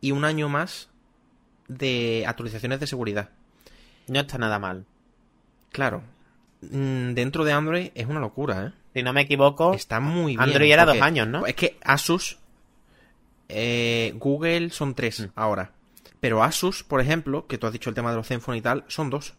[0.00, 0.88] y un año más
[1.68, 3.30] de actualizaciones de seguridad.
[4.08, 4.86] No está nada mal.
[5.70, 6.02] Claro,
[6.62, 8.72] mm, dentro de Android es una locura, ¿eh?
[8.94, 10.40] Si no me equivoco, Está muy bien.
[10.40, 11.46] Android era porque- dos años, ¿no?
[11.46, 12.38] Es que Asus,
[13.48, 15.24] eh, Google son tres Mm.
[15.34, 15.72] ahora.
[16.22, 18.84] Pero Asus, por ejemplo, que tú has dicho el tema de los Zenfone y tal,
[18.86, 19.34] son dos.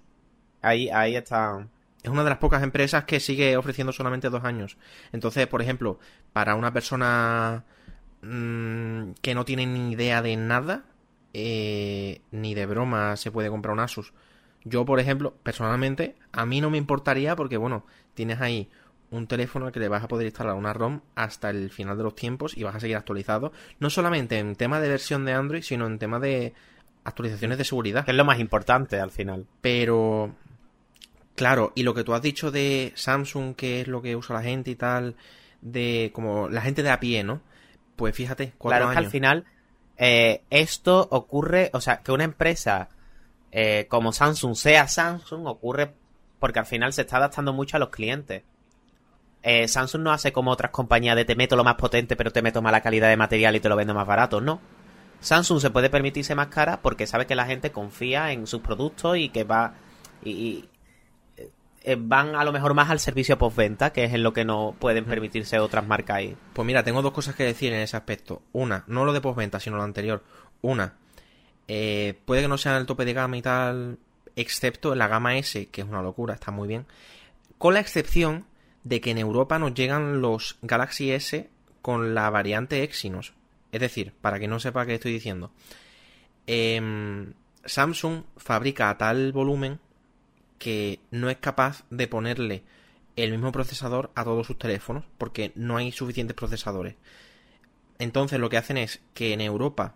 [0.62, 1.66] Ahí, ahí está.
[2.04, 4.76] Es una de las pocas empresas que sigue ofreciendo solamente dos años.
[5.14, 5.98] Entonces, por ejemplo,
[6.34, 7.64] para una persona
[8.22, 10.84] mm, que no tiene ni idea de nada,
[11.32, 14.12] eh, ni de broma se puede comprar un Asus.
[14.66, 18.70] Yo, por ejemplo, personalmente, a mí no me importaría porque, bueno, tienes ahí
[19.10, 22.16] un teléfono que le vas a poder instalar una ROM hasta el final de los
[22.16, 23.54] tiempos y vas a seguir actualizado.
[23.80, 26.54] No solamente en tema de versión de Android, sino en tema de
[27.04, 28.06] actualizaciones de seguridad.
[28.06, 29.46] Que es lo más importante al final.
[29.62, 30.36] Pero,
[31.36, 34.44] claro, y lo que tú has dicho de Samsung, que es lo que usa la
[34.44, 35.16] gente y tal,
[35.62, 37.42] de como la gente de a pie, ¿no?
[37.96, 39.46] Pues fíjate, cuatro Claro, es que al final
[39.98, 42.90] eh, esto ocurre, o sea, que una empresa
[43.52, 45.94] eh, como Samsung sea Samsung ocurre
[46.40, 48.44] porque al final se está adaptando mucho a los clientes.
[49.44, 52.42] Eh, Samsung no hace como otras compañías de te meto lo más potente, pero te
[52.42, 54.42] meto mala calidad de material y te lo vendo más barato.
[54.42, 54.60] No.
[55.24, 59.18] Samsung se puede permitirse más cara porque sabe que la gente confía en sus productos
[59.18, 59.74] y que va.
[60.24, 60.70] Y,
[61.86, 64.76] eh, van a lo mejor más al servicio postventa, que es en lo que no
[64.78, 66.38] pueden permitirse otras marcas ahí.
[66.52, 68.42] Pues mira, tengo dos cosas que decir en ese aspecto.
[68.52, 70.24] Una, no lo de postventa, sino lo anterior.
[70.62, 70.96] Una,
[71.70, 74.00] eh, puede que no sea el tope de gama y tal,
[74.36, 76.86] excepto en la gama S, que es una locura, está muy bien.
[77.58, 78.46] Con la excepción
[78.84, 81.50] de que en Europa nos llegan los Galaxy S
[81.82, 83.34] con la variante Exynos.
[83.74, 85.52] Es decir, para que no sepa qué estoy diciendo.
[86.46, 87.34] Em,
[87.66, 89.80] Samsung fabrica a tal volumen
[90.60, 92.64] que no es capaz de ponerle
[93.16, 96.96] el mismo procesador a todos sus teléfonos porque no hay suficientes procesadores.
[97.98, 99.96] Entonces lo que hacen es que en Europa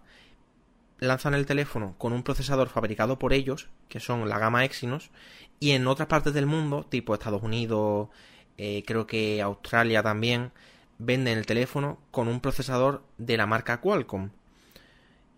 [1.00, 5.12] lanzan el teléfono con un procesador fabricado por ellos, que son la gama Exynos,
[5.60, 8.10] y en otras partes del mundo, tipo Estados Unidos,
[8.58, 10.52] eh, creo que Australia también,
[11.00, 14.30] venden el teléfono con un procesador de la marca Qualcomm.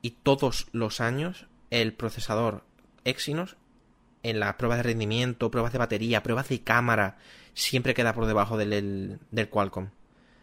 [0.02, 2.64] Y todos los años el procesador
[3.04, 3.58] Exynos
[4.24, 7.18] en las pruebas de rendimiento, pruebas de batería, pruebas de cámara,
[7.54, 9.90] siempre queda por debajo del, del, Qualcomm.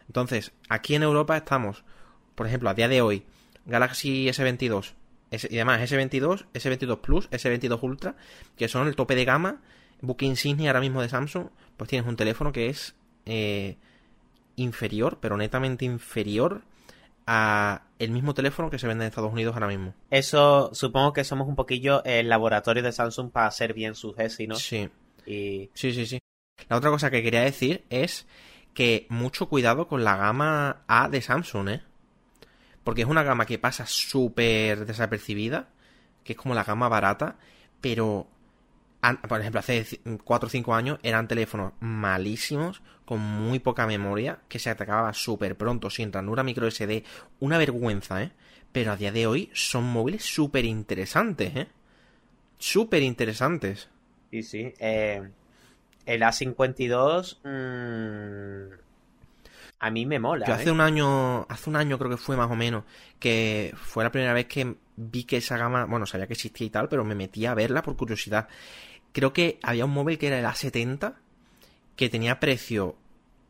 [0.07, 1.83] Entonces, aquí en Europa estamos,
[2.35, 3.25] por ejemplo, a día de hoy,
[3.65, 4.93] Galaxy S22
[5.31, 8.15] y además S22, S22 Plus, S22 Ultra,
[8.55, 9.61] que son el tope de gama,
[10.01, 13.77] buque insignia ahora mismo de Samsung, pues tienes un teléfono que es eh,
[14.57, 16.63] inferior, pero netamente inferior
[17.25, 19.93] a el mismo teléfono que se vende en Estados Unidos ahora mismo.
[20.11, 24.47] Eso, supongo que somos un poquillo el laboratorio de Samsung para hacer bien sus GESI,
[24.47, 24.55] ¿no?
[24.55, 24.89] Sí.
[25.25, 26.19] Sí, sí, sí.
[26.69, 28.27] La otra cosa que quería decir es
[28.73, 31.81] que mucho cuidado con la gama A de Samsung, ¿eh?
[32.83, 35.67] Porque es una gama que pasa súper desapercibida,
[36.23, 37.37] que es como la gama barata,
[37.81, 38.27] pero
[39.15, 39.85] por ejemplo, hace
[40.23, 45.55] 4 o 5 años eran teléfonos malísimos, con muy poca memoria, que se atacaba súper
[45.55, 47.03] pronto, sin ranura micro SD.
[47.39, 48.31] Una vergüenza, ¿eh?
[48.71, 51.67] Pero a día de hoy son móviles súper interesantes, ¿eh?
[52.57, 53.89] Súper interesantes.
[54.31, 54.73] Sí, sí.
[54.79, 55.21] Eh,
[56.05, 57.37] el A52...
[57.43, 58.87] Mmm,
[59.79, 60.45] a mí me mola.
[60.45, 60.71] Yo hace ¿eh?
[60.71, 62.83] un año, hace un año creo que fue más o menos,
[63.19, 66.69] que fue la primera vez que vi que esa gama, bueno, sabía que existía y
[66.71, 68.47] tal, pero me metí a verla por curiosidad
[69.17, 71.15] creo que había un móvil que era el A70
[71.95, 72.95] que tenía precio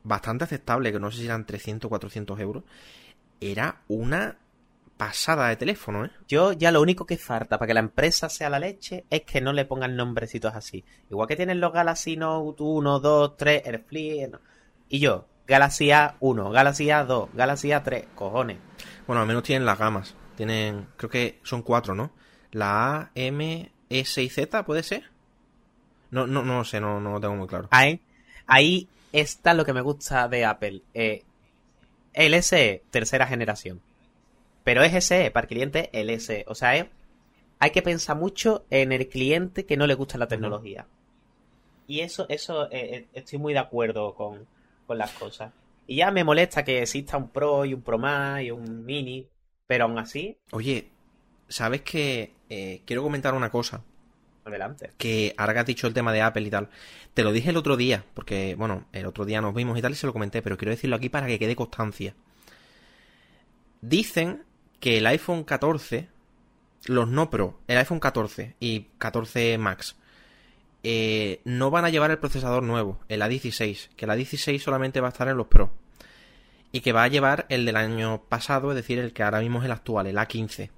[0.02, 2.64] bastante aceptable, que no sé si eran 300 o 400 euros.
[3.42, 4.38] Era una
[4.96, 6.12] pasada de teléfono, ¿eh?
[6.26, 9.42] Yo ya lo único que falta para que la empresa sea la leche es que
[9.42, 10.86] no le pongan nombrecitos así.
[11.10, 14.36] Igual que tienen los Galaxy Note 1, 2, 3, el Flip...
[14.88, 18.58] Y yo, Galaxy A1, Galaxy A2, Galaxy A3, cojones.
[19.06, 20.16] Bueno, al menos tienen las gamas.
[20.38, 22.12] Tienen, creo que son cuatro, ¿no?
[22.52, 25.17] La A, M, S y Z, ¿puede ser?
[26.12, 27.68] No, no, no sé, no, no lo tengo muy claro.
[27.72, 28.02] Ahí,
[28.46, 30.82] ahí está lo que me gusta de Apple.
[30.94, 31.24] Eh,
[32.14, 33.82] el SE, tercera generación.
[34.64, 36.46] Pero es SE, para el cliente, el SE.
[36.48, 36.88] O sea,
[37.60, 40.88] hay que pensar mucho en el cliente que no le gusta la tecnología.
[41.88, 44.46] Y eso, eso eh, eh, estoy muy de acuerdo con,
[44.86, 45.54] con las cosas.
[45.86, 49.26] Y ya me molesta que exista un Pro y un Pro Más y un Mini,
[49.66, 50.38] pero aún así.
[50.52, 50.90] Oye,
[51.48, 52.34] ¿sabes que
[52.86, 53.82] quiero comentar una cosa?
[54.48, 54.92] Adelante.
[54.98, 56.70] Que ahora que has dicho el tema de Apple y tal,
[57.14, 59.92] te lo dije el otro día, porque, bueno, el otro día nos vimos y tal
[59.92, 62.16] y se lo comenté, pero quiero decirlo aquí para que quede constancia.
[63.82, 64.44] Dicen
[64.80, 66.08] que el iPhone 14,
[66.86, 69.98] los no Pro, el iPhone 14 y 14 Max,
[70.84, 75.08] eh, no van a llevar el procesador nuevo, el A16, que el A16 solamente va
[75.08, 75.74] a estar en los Pro.
[76.72, 79.60] Y que va a llevar el del año pasado, es decir, el que ahora mismo
[79.60, 80.70] es el actual, el A15.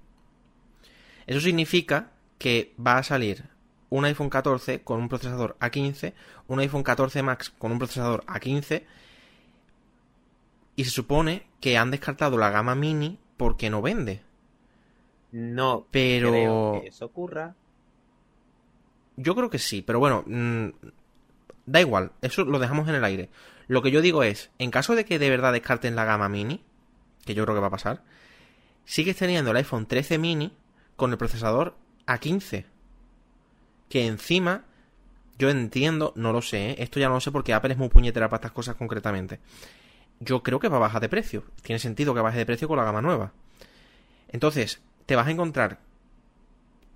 [1.28, 3.44] Eso significa que va a salir
[3.90, 6.14] un iPhone 14 con un procesador A15,
[6.48, 8.84] un iPhone 14 Max con un procesador A15
[10.76, 14.22] y se supone que han descartado la gama mini porque no vende.
[15.32, 17.56] No, pero que eso ocurra.
[19.18, 20.70] Yo creo que sí, pero bueno, mm,
[21.66, 23.30] da igual, eso lo dejamos en el aire.
[23.68, 26.64] Lo que yo digo es, en caso de que de verdad descarten la gama mini,
[27.26, 28.04] que yo creo que va a pasar,
[28.86, 30.54] sigues teniendo el iPhone 13 mini
[30.96, 31.76] con el procesador
[32.08, 32.66] A15
[33.90, 34.64] que encima,
[35.38, 36.76] yo entiendo, no lo sé, ¿eh?
[36.80, 39.40] esto ya no lo sé porque Apple es muy puñetera para estas cosas concretamente.
[40.20, 41.44] Yo creo que va a bajar de precio.
[41.64, 43.34] Tiene sentido que baje de precio con la gama nueva.
[44.28, 45.80] Entonces, te vas a encontrar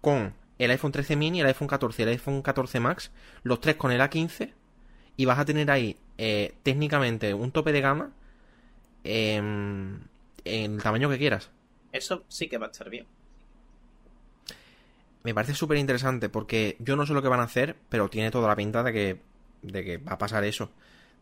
[0.02, 3.12] con el iPhone 13 mini, el iPhone 14 y el iPhone 14 Max,
[3.44, 4.52] los tres con el A15,
[5.18, 8.12] y vas a tener ahí eh, técnicamente un tope de gama
[9.04, 10.02] en
[10.46, 11.50] el tamaño que quieras.
[11.92, 13.08] Eso sí que va a estar bien
[15.24, 18.32] me parece súper interesante porque yo no sé lo que van a hacer, pero tiene
[18.32, 19.22] toda la pinta de que,
[19.62, 20.70] de que va a pasar eso.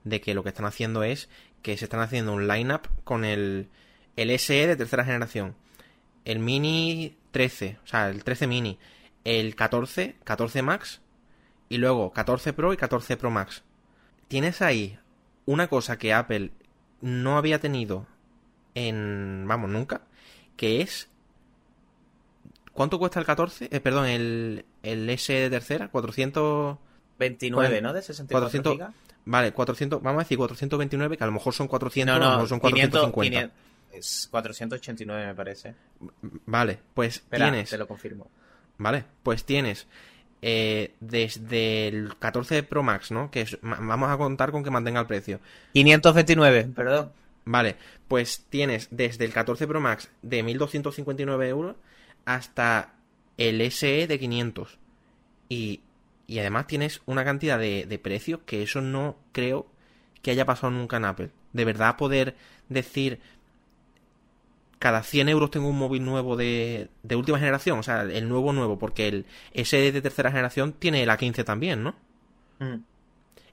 [0.04, 1.30] de que lo que están haciendo es
[1.62, 3.70] que se están haciendo un lineup con el,
[4.16, 5.56] el SE de tercera generación,
[6.26, 8.80] el Mini 13, o sea, el 13 Mini,
[9.24, 11.02] el 14, 14 Max
[11.70, 13.64] y luego 14 Pro y 14 Pro Max.
[14.28, 14.98] Tienes ahí
[15.46, 16.52] una cosa que Apple
[17.02, 18.08] no había tenido
[18.74, 20.02] en, vamos, nunca,
[20.58, 21.11] que es
[22.74, 23.70] ¿Cuánto cuesta el 14?
[23.72, 27.94] Eh, perdón, el, el S de tercera, 429, ¿no?
[27.94, 28.94] De 64 400, gigas.
[29.26, 32.30] Vale, 400, vamos a decir 429, que a lo mejor son 400, no, no, a
[32.30, 33.52] lo mejor son 450.
[33.94, 35.76] es 489 me parece.
[36.46, 37.70] Vale, pues tienes...
[37.70, 38.28] te lo confirmo.
[38.78, 39.88] Vale, pues tienes
[40.42, 43.30] eh, desde el 14 Pro Max, ¿no?
[43.30, 45.40] Que vamos a contar con que mantenga el precio.
[45.74, 47.12] 529, perdón.
[47.46, 47.76] Vale,
[48.08, 51.76] pues tienes desde el 14 Pro Max de 1259 euros
[52.26, 52.94] hasta
[53.38, 54.78] el SE de 500.
[55.50, 55.82] Y,
[56.28, 59.68] y además tienes una cantidad de, de precios que eso no creo
[60.22, 61.30] que haya pasado nunca en Apple.
[61.54, 62.36] De verdad poder
[62.70, 63.20] decir
[64.82, 68.52] cada 100 euros tengo un móvil nuevo de, de última generación, o sea, el nuevo
[68.52, 69.26] nuevo, porque el
[69.64, 71.96] SE de tercera generación tiene la 15 también, ¿no?
[72.58, 72.78] Mm.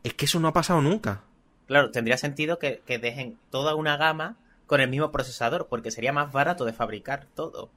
[0.04, 1.20] Es que eso no ha pasado nunca.
[1.66, 6.14] Claro, tendría sentido que, que, dejen toda una gama con el mismo procesador, porque sería
[6.14, 7.70] más barato de fabricar todo.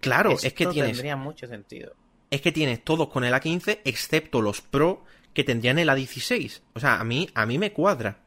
[0.00, 0.92] Claro, es que tienes.
[0.92, 1.94] tendría mucho sentido.
[2.30, 6.60] Es que tienes todos con el A15, excepto los Pro que tendrían el A16.
[6.74, 8.18] O sea, a mí, a mí me cuadra.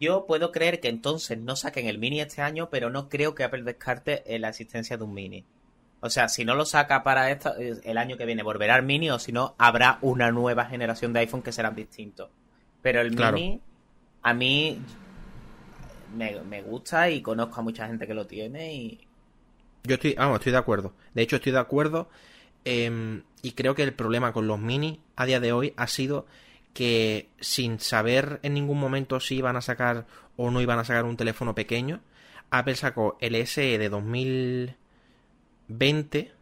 [0.00, 3.44] Yo puedo creer que entonces no saquen el Mini este año, pero no creo que
[3.44, 5.44] Apple descarte la existencia de un Mini.
[6.00, 9.10] O sea, si no lo saca para esto, el año que viene volverá al Mini
[9.10, 12.30] o si no, habrá una nueva generación de iPhone que serán distintos.
[12.80, 13.60] Pero el Mini,
[14.22, 14.80] a mí
[16.14, 19.07] me, me, gusta y conozco a mucha gente que lo tiene y,
[19.84, 20.94] yo estoy, vamos, estoy de acuerdo.
[21.14, 22.08] De hecho, estoy de acuerdo.
[22.64, 26.26] Em, y creo que el problema con los mini a día de hoy ha sido
[26.74, 31.04] que sin saber en ningún momento si iban a sacar o no iban a sacar
[31.04, 32.00] un teléfono pequeño,
[32.50, 36.32] Apple sacó el SE de 2020,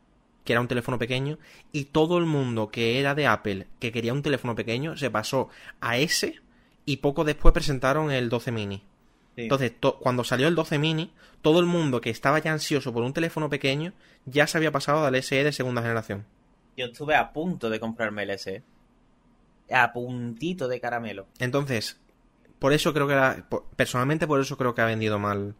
[0.44, 1.38] que era un teléfono pequeño,
[1.72, 5.48] y todo el mundo que era de Apple, que quería un teléfono pequeño, se pasó
[5.80, 6.40] a ese
[6.84, 8.82] y poco después presentaron el 12 mini.
[9.36, 13.12] Entonces, cuando salió el 12 mini, todo el mundo que estaba ya ansioso por un
[13.12, 13.92] teléfono pequeño
[14.24, 16.24] ya se había pasado al SE de segunda generación.
[16.76, 18.62] Yo estuve a punto de comprarme el SE.
[19.70, 21.26] A puntito de caramelo.
[21.38, 22.00] Entonces,
[22.58, 23.42] por eso creo que
[23.76, 25.54] personalmente por eso creo que ha vendido mal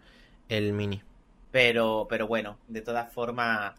[0.48, 1.02] el mini.
[1.50, 3.74] Pero, pero bueno, de todas formas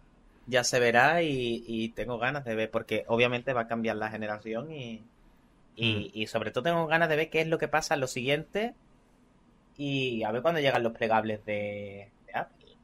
[0.46, 4.72] ya se verá y, tengo ganas de ver porque obviamente va a cambiar la generación
[4.72, 5.04] y,
[5.76, 6.10] y, mm.
[6.14, 8.74] y sobre todo tengo ganas de ver qué es lo que pasa en lo siguiente
[9.78, 12.76] y a ver cuándo llegan los plegables de, Apple.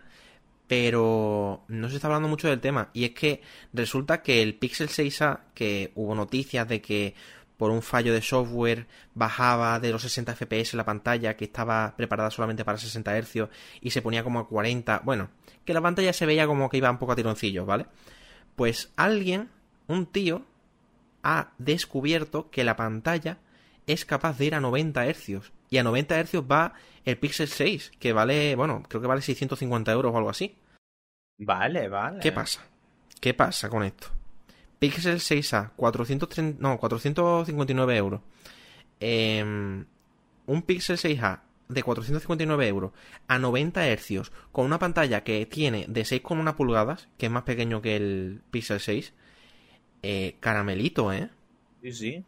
[0.67, 2.91] pero no se está hablando mucho del tema.
[2.93, 3.43] Y es que
[3.73, 7.15] resulta que el Pixel 6a, que hubo noticias de que
[7.57, 12.31] por un fallo de software bajaba de los 60 FPS la pantalla, que estaba preparada
[12.31, 13.49] solamente para 60 Hz
[13.81, 15.03] y se ponía como a 40.
[15.05, 15.31] Bueno,
[15.65, 17.87] que la pantalla se veía como que iba un poco a tironcillos, ¿vale?
[18.57, 19.51] Pues alguien,
[19.87, 20.45] un tío,
[21.23, 23.39] ha descubierto que la pantalla
[23.87, 25.53] es capaz de ir a 90 Hz.
[25.71, 29.93] Y a 90 Hz va el Pixel 6, que vale, bueno, creo que vale 650
[29.93, 30.57] euros o algo así.
[31.39, 32.21] Vale, vale.
[32.21, 32.65] ¿Qué pasa?
[33.21, 34.09] ¿Qué pasa con esto?
[34.79, 38.21] Pixel 6A, 430, no, 459 euros.
[39.01, 39.85] Em,
[40.47, 42.93] un Pixel 6A de 459 euros
[43.27, 47.81] a 90 hercios con una pantalla que tiene de 6,1 pulgadas, que es más pequeño
[47.81, 49.15] que el Pixel 6,
[50.03, 51.31] eh, caramelito, ¿eh?
[51.83, 52.25] Sí, sí.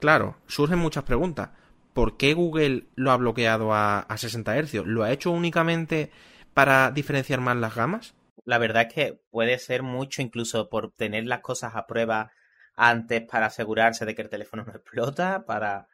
[0.00, 1.50] Claro, surgen muchas preguntas.
[1.96, 4.86] ¿Por qué Google lo ha bloqueado a, a 60 hercios?
[4.86, 6.10] ¿Lo ha hecho únicamente
[6.52, 8.14] para diferenciar más las gamas?
[8.44, 12.32] La verdad es que puede ser mucho incluso por tener las cosas a prueba
[12.74, 15.88] antes para asegurarse de que el teléfono no explota, para...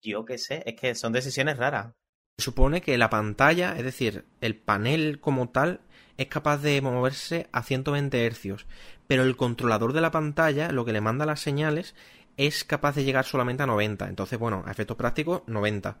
[0.00, 1.94] Yo qué sé, es que son decisiones raras.
[2.38, 5.82] Se supone que la pantalla, es decir, el panel como tal,
[6.16, 8.66] es capaz de moverse a 120 hercios,
[9.06, 11.94] pero el controlador de la pantalla, lo que le manda las señales,
[12.36, 14.08] es capaz de llegar solamente a 90.
[14.08, 15.96] Entonces, bueno, a efectos prácticos, 90.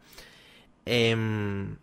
[0.84, 1.76] Em,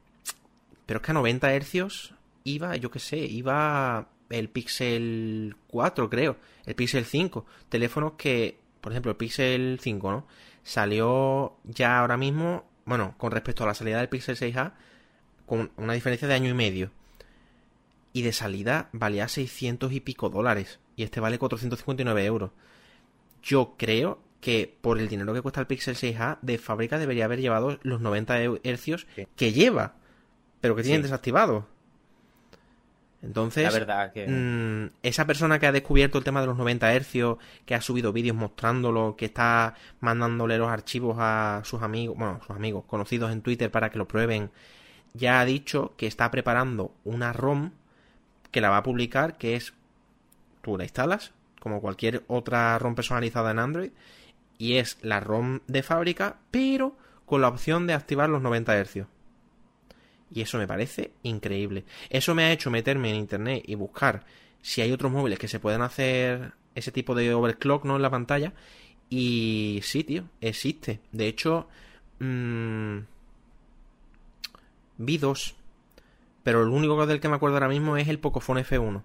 [0.86, 6.38] pero es que a 90 hercios iba, yo qué sé, iba el Pixel 4, creo,
[6.66, 10.28] el Pixel 5, teléfonos que, por ejemplo, el Pixel 5, ¿no?
[10.64, 14.74] Salió ya ahora mismo, bueno, con respecto a la salida del Pixel 6A,
[15.46, 16.92] con una diferencia de año y medio.
[18.14, 20.80] Y de salida valía 600 y pico dólares.
[20.96, 22.52] Y este vale 459 euros.
[23.42, 27.42] Yo creo que por el dinero que cuesta el Pixel 6A, de fábrica debería haber
[27.42, 29.96] llevado los 90 hercios que lleva,
[30.62, 31.66] pero que tienen desactivados.
[33.22, 34.28] Entonces, la verdad que...
[34.28, 38.14] mmm, esa persona que ha descubierto el tema de los 90 hercios, que ha subido
[38.14, 43.42] vídeos mostrándolo, que está mandándole los archivos a sus amigos, bueno, sus amigos conocidos en
[43.42, 44.52] Twitter para que lo prueben,
[45.14, 47.72] ya ha dicho que está preparando una ROM
[48.52, 49.74] que la va a publicar, que es,
[50.62, 53.92] tú la instalas, como cualquier otra ROM personalizada en Android,
[54.60, 56.96] y es la ROM de fábrica, pero
[57.26, 59.08] con la opción de activar los 90 hercios.
[60.32, 61.86] Y eso me parece increíble.
[62.10, 64.26] Eso me ha hecho meterme en internet y buscar
[64.62, 67.96] si hay otros móviles que se puedan hacer ese tipo de overclock ¿no?
[67.96, 68.54] en la pantalla.
[69.10, 71.00] Y sí, tío, existe.
[71.12, 71.68] De hecho,
[72.20, 73.00] mmm,
[74.98, 75.56] vi dos.
[76.44, 79.04] Pero el único del que me acuerdo ahora mismo es el Pocophone F1.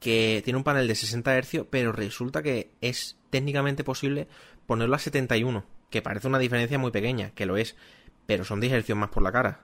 [0.00, 4.28] Que tiene un panel de 60 Hz, pero resulta que es técnicamente posible
[4.66, 5.64] ponerlo a 71.
[5.90, 7.76] Que parece una diferencia muy pequeña, que lo es.
[8.26, 9.60] Pero son 10 Hz más por la cara.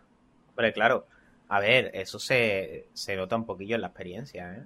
[0.50, 1.06] Hombre, claro.
[1.48, 4.64] A ver, eso se, se nota un poquillo en la experiencia, ¿eh?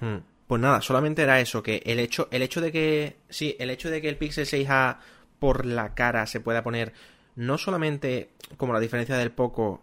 [0.00, 0.18] Hmm.
[0.46, 3.16] Pues nada, solamente era eso, que el hecho, el hecho de que.
[3.28, 4.98] Sí, el hecho de que el Pixel 6A
[5.38, 6.92] por la cara se pueda poner
[7.34, 9.82] no solamente como la diferencia del Poco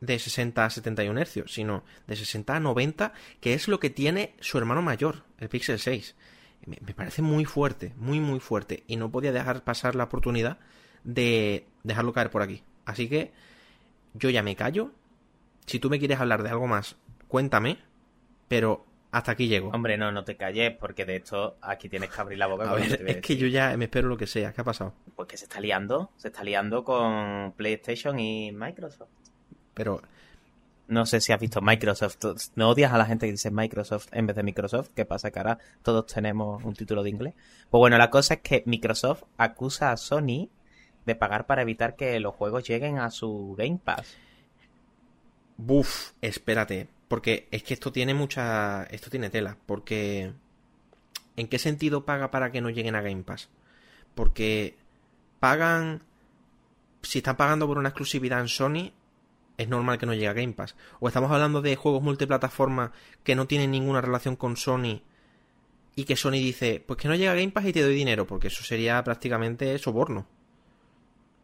[0.00, 4.34] de 60 a 71 Hz, sino de 60 a 90, que es lo que tiene
[4.40, 6.16] su hermano mayor, el Pixel 6.
[6.66, 8.84] Me, me parece muy fuerte, muy, muy fuerte.
[8.86, 10.58] Y no podía dejar pasar la oportunidad
[11.04, 12.62] de dejarlo caer por aquí.
[12.84, 13.32] Así que
[14.14, 14.92] yo ya me callo.
[15.66, 16.96] Si tú me quieres hablar de algo más,
[17.28, 17.78] cuéntame.
[18.48, 19.70] Pero hasta aquí llego.
[19.70, 22.70] Hombre, no, no te calles, porque de hecho aquí tienes que abrir la boca.
[22.70, 24.52] A ver, es que yo ya me espero lo que sea.
[24.52, 24.94] ¿Qué ha pasado?
[25.14, 26.10] Pues que se está liando.
[26.16, 29.10] Se está liando con PlayStation y Microsoft.
[29.74, 30.02] Pero.
[30.92, 32.18] No sé si has visto Microsoft.
[32.54, 34.90] ¿No odias a la gente que dice Microsoft en vez de Microsoft?
[34.94, 35.30] ¿Qué pasa?
[35.30, 37.34] Que ahora todos tenemos un título de inglés.
[37.70, 40.50] Pues bueno, la cosa es que Microsoft acusa a Sony
[41.06, 44.18] de pagar para evitar que los juegos lleguen a su Game Pass.
[45.56, 50.34] Buf, espérate, porque es que esto tiene mucha, esto tiene tela, porque
[51.36, 53.48] ¿en qué sentido paga para que no lleguen a Game Pass?
[54.14, 54.76] Porque
[55.40, 56.02] pagan,
[57.00, 58.92] si están pagando por una exclusividad en Sony,
[59.56, 60.74] es normal que no llegue a Game Pass.
[61.00, 62.92] O estamos hablando de juegos multiplataforma
[63.22, 65.02] que no tienen ninguna relación con Sony
[65.94, 68.26] y que Sony dice, pues que no llega a Game Pass y te doy dinero,
[68.26, 70.26] porque eso sería prácticamente soborno.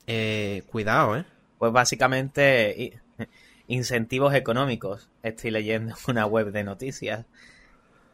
[0.07, 1.25] Eh, cuidado, ¿eh?
[1.59, 3.01] Pues básicamente
[3.67, 5.09] incentivos económicos.
[5.23, 7.27] Estoy leyendo una web de noticias.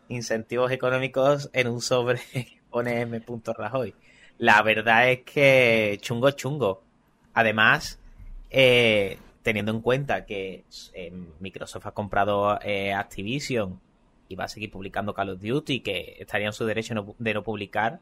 [0.08, 2.20] Incentivos económicos en un sobre
[2.70, 3.22] pone M.
[3.56, 3.94] Rajoy.
[4.38, 6.82] La verdad es que chungo chungo.
[7.32, 8.00] Además,
[8.50, 10.64] eh, teniendo en cuenta que
[10.94, 13.78] eh, Microsoft ha comprado eh, Activision
[14.26, 17.34] y va a seguir publicando Call of Duty, que estaría en su derecho no, de
[17.34, 18.00] no publicar,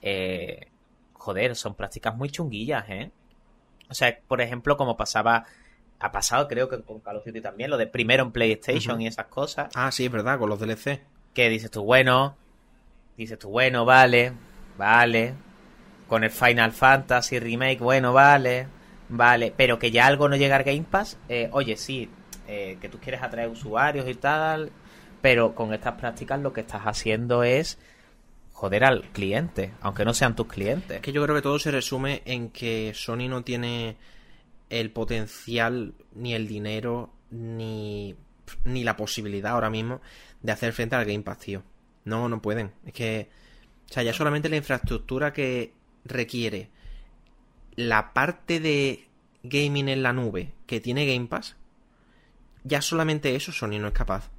[0.00, 0.68] eh,
[1.12, 3.10] joder, son prácticas muy chunguillas, ¿eh?
[3.90, 5.44] O sea, por ejemplo, como pasaba,
[5.98, 9.00] ha pasado creo que con Call of Duty también, lo de primero en PlayStation uh
[9.00, 9.02] -huh.
[9.02, 9.72] y esas cosas.
[9.74, 11.02] Ah, sí, es verdad, con los DLC.
[11.34, 12.36] Que dices tú, bueno,
[13.16, 14.32] dices tú, bueno, vale,
[14.78, 15.34] vale.
[16.06, 18.68] Con el Final Fantasy Remake, bueno, vale,
[19.08, 19.52] vale.
[19.56, 22.08] Pero que ya algo no llega al Game Pass, eh, oye, sí,
[22.46, 24.70] eh, que tú quieres atraer usuarios y tal,
[25.20, 27.78] pero con estas prácticas lo que estás haciendo es
[28.52, 30.96] joder al cliente, aunque no sean tus clientes.
[30.96, 33.96] Es que yo creo que todo se resume en que Sony no tiene
[34.70, 38.14] el potencial, ni el dinero, ni,
[38.64, 40.00] ni la posibilidad ahora mismo
[40.42, 41.62] de hacer frente al Game Pass, tío.
[42.04, 42.72] No, no pueden.
[42.84, 43.30] Es que,
[43.88, 45.72] o sea, ya solamente la infraestructura que
[46.04, 46.70] requiere
[47.76, 49.08] la parte de
[49.42, 51.56] gaming en la nube que tiene Game Pass,
[52.62, 54.30] ya solamente eso Sony no es capaz.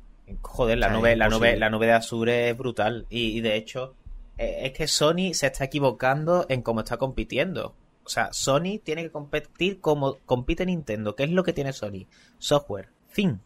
[0.41, 3.05] Joder, la O sea, nube, la nube, la nube de Azure es brutal.
[3.09, 3.93] Y, y de hecho,
[4.37, 7.75] eh, es que Sony se está equivocando en cómo está compitiendo.
[8.03, 11.15] O sea, Sony tiene que competir como compite Nintendo.
[11.15, 12.07] ¿Qué es lo que tiene Sony?
[12.39, 12.89] Software.
[13.07, 13.39] Fin.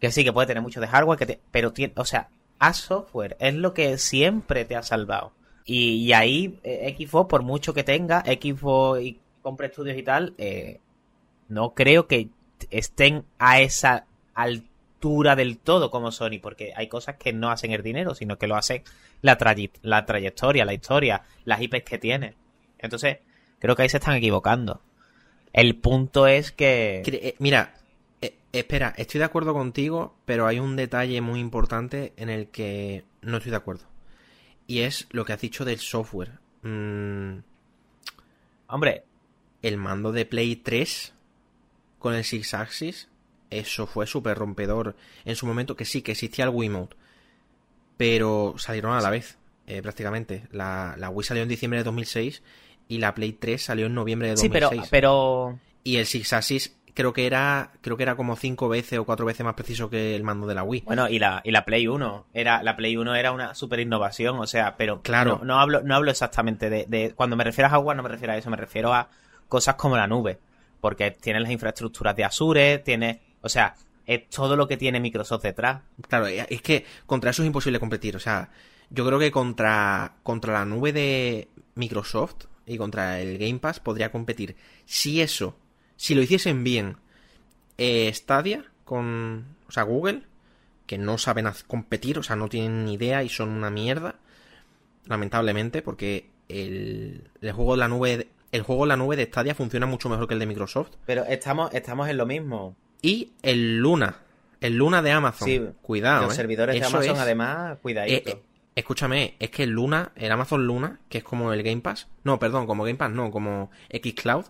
[0.00, 2.72] Que sí, que puede tener mucho de hardware, que te- pero tiene, o sea, a
[2.72, 5.32] software es lo que siempre te ha salvado.
[5.64, 10.80] Y, ahí, eh, Xbox, por mucho que tenga, Xbox y compre estudios y tal, eh,
[11.48, 12.28] no creo que
[12.70, 17.82] estén a esa altura del todo como Sony, porque hay cosas que no hacen el
[17.82, 18.82] dinero, sino que lo hace
[19.22, 22.34] la, traye- la trayectoria, la historia, las IPs que tiene.
[22.78, 23.18] Entonces,
[23.58, 24.80] creo que ahí se están equivocando.
[25.52, 27.02] El punto es que...
[27.06, 27.74] Eh, Mira,
[28.22, 33.04] eh, espera, estoy de acuerdo contigo, pero hay un detalle muy importante en el que
[33.22, 33.84] no estoy de acuerdo.
[34.70, 36.38] Y es lo que has dicho del software.
[36.62, 37.38] Mm,
[38.68, 39.02] Hombre,
[39.62, 41.12] el mando de Play 3
[41.98, 43.08] con el Six Axis,
[43.50, 44.94] eso fue súper rompedor
[45.24, 46.94] en su momento, que sí, que existía el Wiimote,
[47.96, 50.44] pero salieron a la vez, eh, prácticamente.
[50.52, 52.40] La, la Wii salió en diciembre de 2006
[52.86, 54.88] y la Play 3 salió en noviembre de sí, 2006.
[54.88, 58.98] pero, pero Y el Six Axis creo que era creo que era como cinco veces
[58.98, 60.82] o cuatro veces más preciso que el mando de la Wii.
[60.86, 62.26] Bueno, y la, y la Play 1.
[62.34, 65.38] Era, la Play 1 era una super innovación, o sea, pero Claro.
[65.38, 68.08] no, no hablo, no hablo exactamente de, de- Cuando me refiero a hardware, no me
[68.08, 69.08] refiero a eso, me refiero a
[69.48, 70.38] cosas como la nube.
[70.80, 73.20] Porque tiene las infraestructuras de Azure, tiene.
[73.42, 73.74] O sea,
[74.06, 75.82] es todo lo que tiene Microsoft detrás.
[76.08, 78.16] Claro, es que contra eso es imposible competir.
[78.16, 78.48] O sea,
[78.88, 84.10] yo creo que contra, contra la nube de Microsoft y contra el Game Pass podría
[84.10, 84.56] competir.
[84.86, 85.56] Si eso,
[86.00, 86.96] si lo hiciesen bien,
[87.76, 90.22] eh, Stadia con, o sea, Google,
[90.86, 94.14] que no saben competir, o sea, no tienen ni idea y son una mierda,
[95.06, 99.54] lamentablemente, porque el, el juego de la nube, el juego en la nube de Stadia
[99.54, 100.90] funciona mucho mejor que el de Microsoft.
[101.04, 102.74] Pero estamos, estamos en lo mismo.
[103.02, 104.16] Y el Luna,
[104.62, 106.36] el Luna de Amazon, Sí, cuidado, Los eh.
[106.36, 108.30] servidores de Amazon, es- además, eh, cuidadito.
[108.30, 108.42] eh,
[108.74, 112.38] escúchame, es que el Luna, el Amazon Luna, que es como el Game Pass, no,
[112.38, 114.46] perdón, como Game Pass, no, como Xcloud,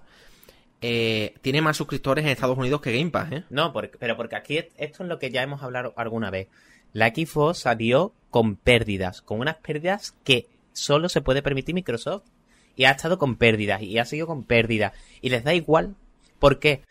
[0.81, 3.45] eh, tiene más suscriptores en Estados Unidos que Game Pass, ¿eh?
[3.51, 6.49] No, porque- pero porque aquí es- esto es lo que ya hemos hablado alguna vez.
[6.93, 12.25] La Xbox salió con pérdidas, con unas pérdidas que solo se puede permitir Microsoft.
[12.77, 14.93] Y ha estado con pérdidas, y ha seguido con pérdidas.
[15.21, 15.97] Y les da igual.
[16.39, 16.83] ¿Por qué?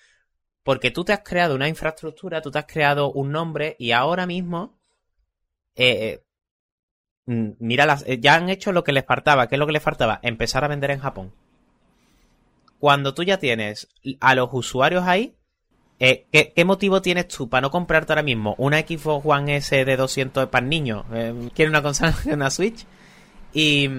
[0.64, 4.26] Porque tú te has creado una infraestructura, tú te has creado un nombre, y ahora
[4.28, 4.78] mismo.
[5.76, 6.24] eh, eh,
[7.26, 9.48] mm, mira, eh, ya han hecho lo que les faltaba.
[9.48, 10.20] ¿Qué es lo que les faltaba?
[10.22, 11.34] Empezar a vender en Japón.
[12.80, 13.88] Cuando tú ya tienes
[14.20, 15.36] a los usuarios ahí,
[16.00, 19.84] eh, ¿qué, qué motivo tienes tú para no comprarte ahora mismo una Xbox One S
[19.86, 21.04] de 200 para niños?
[21.14, 22.86] Eh, ¿Quiere una consola, una Switch?
[23.54, 23.90] Y,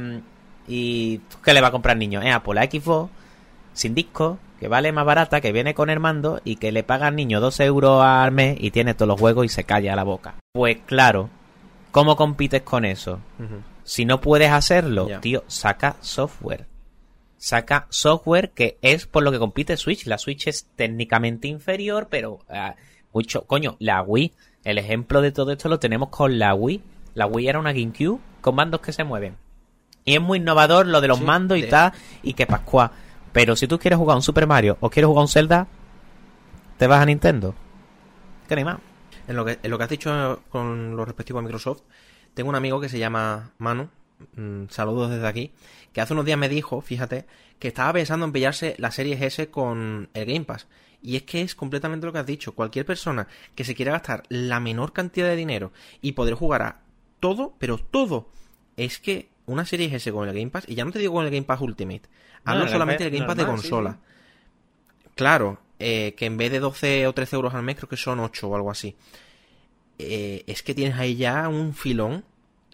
[0.67, 2.23] y ¿qué le va a comprar niño?
[2.23, 3.11] Eh, Apple, la Xbox
[3.73, 7.07] sin disco, que vale más barata, que viene con el mando y que le paga
[7.07, 10.05] al niño 2 euros al mes y tiene todos los juegos y se calla la
[10.05, 10.35] boca.
[10.53, 11.31] Pues claro,
[11.91, 13.21] ¿cómo compites con eso?
[13.85, 16.67] Si no puedes hacerlo, tío, saca software.
[17.43, 20.05] Saca software que es por lo que compite Switch.
[20.07, 22.75] La Switch es técnicamente inferior, pero ah,
[23.15, 23.45] mucho.
[23.47, 24.33] Coño, la Wii.
[24.63, 26.83] El ejemplo de todo esto lo tenemos con la Wii.
[27.15, 29.37] La Wii era una GameCube con mandos que se mueven.
[30.05, 32.93] Y es muy innovador lo de los Sí, mandos y de- tal, y que pascua.
[33.33, 35.67] Pero si tú quieres jugar un Super Mario o quieres jugar un Zelda,
[36.77, 37.55] te vas a Nintendo.
[38.49, 38.79] Que ni más.
[39.29, 41.83] En lo que, en lo que has dicho con lo respectivo a Microsoft,
[42.35, 43.89] tengo un amigo que se llama Manu,
[44.37, 45.53] mm, saludos desde aquí,
[45.93, 47.27] que hace unos días me dijo, fíjate,
[47.59, 50.67] que estaba pensando en pillarse la Series S con el Game Pass.
[51.03, 52.55] Y es que es completamente lo que has dicho.
[52.55, 56.81] Cualquier persona que se quiera gastar la menor cantidad de dinero y poder jugar a
[57.21, 58.29] todo, pero todo,
[58.77, 61.25] es que una Series S con el Game Pass, y ya no te digo con
[61.25, 62.03] el Game Pass Ultimate,
[62.45, 63.99] hablo solamente del Game Pass de sí, consola.
[65.15, 68.21] Claro, eh, que en vez de 12 o 13 euros al mes, creo que son
[68.21, 68.97] 8 o algo así.
[69.99, 72.25] Eh, es que tienes ahí ya un filón,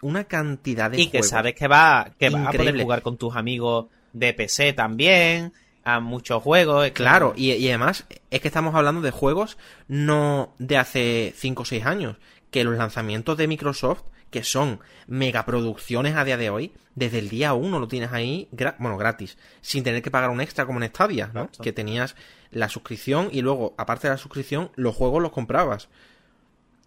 [0.02, 3.34] una cantidad de y que sabes que va que vas a poder jugar con tus
[3.36, 5.52] amigos de PC también
[5.84, 9.56] a muchos juegos que- Claro, y, y además es que estamos hablando de juegos
[9.88, 12.16] no de hace 5 o 6 años,
[12.50, 17.52] que los lanzamientos de Microsoft, que son megaproducciones a día de hoy, desde el día
[17.54, 20.88] 1 lo tienes ahí, gra- bueno, gratis, sin tener que pagar un extra como en
[20.88, 21.42] Stadia, ¿no?
[21.42, 21.62] Exacto.
[21.62, 22.16] Que tenías
[22.50, 25.88] la suscripción y luego, aparte de la suscripción, los juegos los comprabas.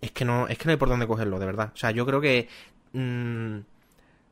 [0.01, 1.71] Es que no, es que no hay por dónde cogerlo, de verdad.
[1.73, 2.47] O sea, yo creo que
[2.93, 3.57] mm,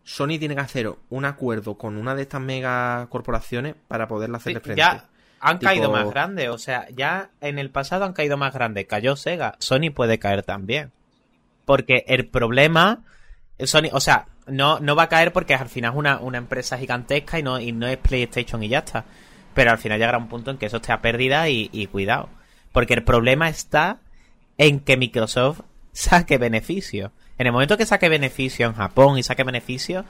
[0.04, 4.60] Sony tiene que hacer un acuerdo con una de estas mega corporaciones para poderle hacerle
[4.60, 4.80] Sí, frente.
[4.80, 5.06] ya
[5.40, 8.86] han Tipo- caído más grandes o sea ya en el pasado han caído más grandes
[8.88, 10.92] cayó Sega Sony puede caer también
[11.66, 13.04] porque el problema
[13.60, 16.78] Sony o sea no no va a caer porque al final es una, una empresa
[16.78, 19.06] gigantesca y no y no es PlayStation y ya está
[19.54, 22.30] pero al final llegará un punto en que eso esté a pérdida y, y cuidado.
[22.72, 23.98] Porque el problema está
[24.60, 25.62] en que Microsoft
[25.94, 27.12] saque beneficio.
[27.38, 30.06] En el momento que saque beneficio en Japón y saque beneficio,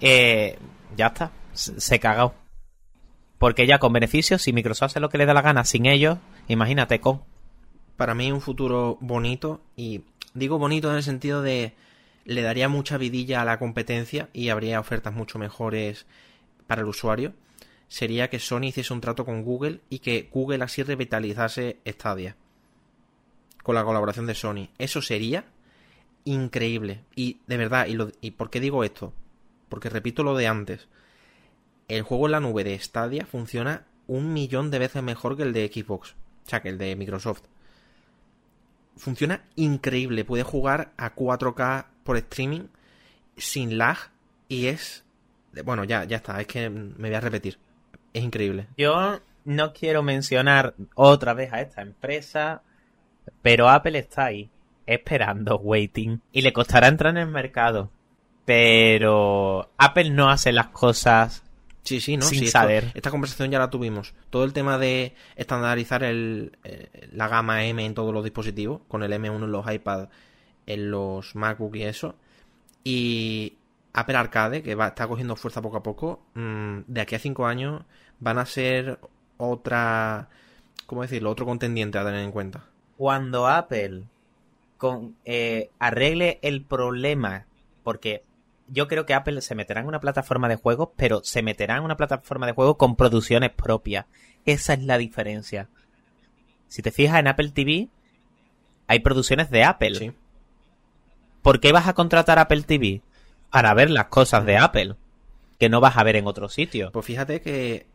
[0.00, 0.58] eh,
[0.96, 2.34] ya está, se, cagó.
[3.38, 6.18] Porque ya con beneficios, si Microsoft hace lo que le da la gana sin ellos,
[6.48, 7.22] imagínate con.
[7.96, 10.02] Para mí un futuro bonito y
[10.34, 11.74] digo bonito en el sentido de
[12.24, 16.06] le daría mucha vidilla a la competencia y habría ofertas mucho mejores
[16.66, 17.32] para el usuario.
[17.88, 22.36] Sería que Sony hiciese un trato con Google y que Google así revitalizase Stadia
[23.62, 24.68] con la colaboración de Sony.
[24.78, 25.44] Eso sería
[26.24, 27.04] increíble.
[27.14, 29.12] Y de verdad, y, lo, ¿y por qué digo esto?
[29.68, 30.88] Porque repito lo de antes
[31.96, 35.52] el juego en la nube de Stadia funciona un millón de veces mejor que el
[35.52, 36.14] de Xbox.
[36.46, 37.42] O sea, que el de Microsoft.
[38.96, 40.24] Funciona increíble.
[40.24, 42.68] Puede jugar a 4K por streaming
[43.36, 43.96] sin lag
[44.48, 45.04] y es...
[45.64, 46.40] Bueno, ya, ya está.
[46.40, 47.58] Es que me voy a repetir.
[48.12, 48.68] Es increíble.
[48.76, 52.62] Yo no quiero mencionar otra vez a esta empresa,
[53.42, 54.48] pero Apple está ahí,
[54.94, 56.20] esperando, waiting.
[56.32, 57.90] Y le costará entrar en el mercado.
[58.44, 61.44] Pero Apple no hace las cosas
[61.82, 62.24] Sí, sí, ¿no?
[62.24, 62.84] Sin sí, saber.
[62.84, 64.14] Esto, esta conversación ya la tuvimos.
[64.28, 69.02] Todo el tema de estandarizar el, eh, la gama M en todos los dispositivos, con
[69.02, 70.08] el M1 en los iPad,
[70.66, 72.14] en los MacBook y eso.
[72.84, 73.54] Y
[73.92, 77.46] Apple Arcade, que va, está cogiendo fuerza poco a poco, mmm, de aquí a cinco
[77.46, 77.82] años
[78.20, 78.98] van a ser
[79.38, 80.28] otra,
[80.86, 81.30] ¿cómo decirlo?
[81.30, 82.66] Otro contendiente a tener en cuenta.
[82.96, 84.04] Cuando Apple
[84.80, 87.44] con, eh, arregle el problema,
[87.84, 88.22] porque
[88.66, 91.84] yo creo que Apple se meterá en una plataforma de juegos, pero se meterá en
[91.84, 94.06] una plataforma de juegos con producciones propias.
[94.46, 95.68] Esa es la diferencia.
[96.68, 97.88] Si te fijas en Apple TV,
[98.86, 99.94] hay producciones de Apple.
[99.96, 100.12] Sí.
[101.42, 103.02] ¿Por qué vas a contratar Apple TV?
[103.50, 104.96] Para ver las cosas de Apple,
[105.58, 106.90] que no vas a ver en otro sitio.
[106.90, 107.86] Pues fíjate que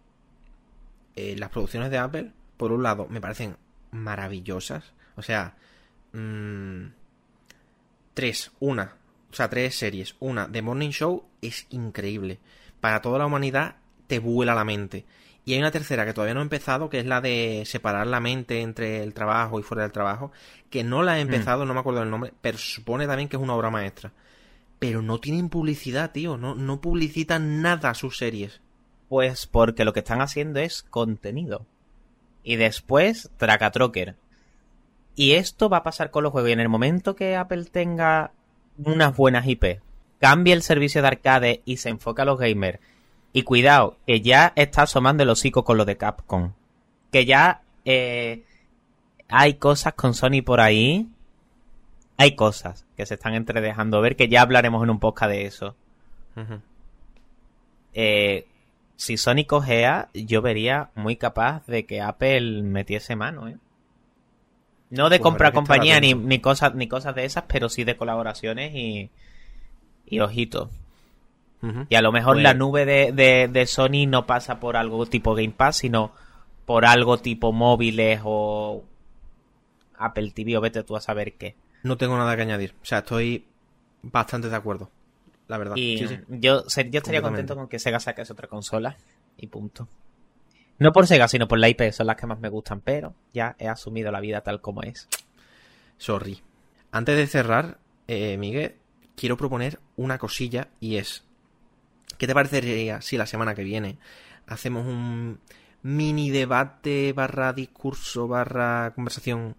[1.16, 3.58] eh, las producciones de Apple, por un lado, me parecen
[3.90, 4.94] maravillosas.
[5.16, 5.56] O sea,
[6.16, 6.88] mmm,
[8.14, 8.96] tres, una,
[9.32, 10.16] o sea, tres series.
[10.20, 12.40] Una, The Morning Show es increíble.
[12.80, 13.76] Para toda la humanidad
[14.08, 15.06] te vuela la mente.
[15.44, 18.20] Y hay una tercera que todavía no he empezado, que es la de separar la
[18.20, 20.32] mente entre el trabajo y fuera del trabajo,
[20.72, 21.68] que no la he empezado, mm.
[21.68, 24.12] no me acuerdo del nombre, pero supone también que es una obra maestra.
[24.80, 28.62] Pero no tienen publicidad, tío, no, no publicitan nada sus series.
[29.08, 31.68] Pues porque lo que están haciendo es contenido.
[32.44, 34.16] Y después, Tracatroker.
[35.16, 36.50] Y esto va a pasar con los juegos.
[36.50, 38.32] Y en el momento que Apple tenga
[38.78, 39.80] unas buenas IP,
[40.20, 42.80] cambie el servicio de arcade y se enfoca a los gamers.
[43.32, 46.54] Y cuidado, que ya está asomando el hocico con lo de Capcom.
[47.12, 48.44] Que ya eh,
[49.28, 51.08] hay cosas con Sony por ahí.
[52.18, 55.76] Hay cosas que se están entredejando ver, que ya hablaremos en un podcast de eso.
[56.36, 56.62] Uh -huh.
[57.94, 58.48] eh,
[58.98, 63.58] si Sony cogea, yo vería muy capaz de que Apple metiese mano, ¿eh?
[64.96, 67.96] No de pues compra compañía ni, ni, cosas ni cosas de esas, pero sí de
[67.96, 69.10] colaboraciones y,
[70.06, 70.70] y ojitos.
[71.62, 71.88] Uh -huh.
[71.90, 72.44] Y a lo mejor pues...
[72.44, 76.12] la nube de, de, de, Sony no pasa por algo tipo Game Pass, sino
[76.66, 78.84] por algo tipo móviles o
[79.98, 81.56] Apple TV o vete tú a saber qué.
[81.84, 82.74] No tengo nada que añadir.
[82.82, 83.46] O sea, estoy
[84.02, 84.90] bastante de acuerdo.
[85.48, 85.76] La verdad.
[85.76, 86.20] Y sí, sí.
[86.28, 88.98] Yo, yo estaría contento con que Sega saque otra consola
[89.38, 89.88] y punto.
[90.78, 93.56] No por Sega, sino por la IP, son las que más me gustan, pero ya
[93.60, 95.08] he asumido la vida tal como es.
[95.98, 96.42] Sorry.
[96.92, 98.76] Antes de cerrar, eh, Miguel,
[99.16, 101.24] quiero proponer una cosilla y es,
[102.18, 103.98] ¿qué te parecería si la semana que viene
[104.48, 105.40] hacemos un
[105.82, 109.56] mini debate barra discurso barra conversación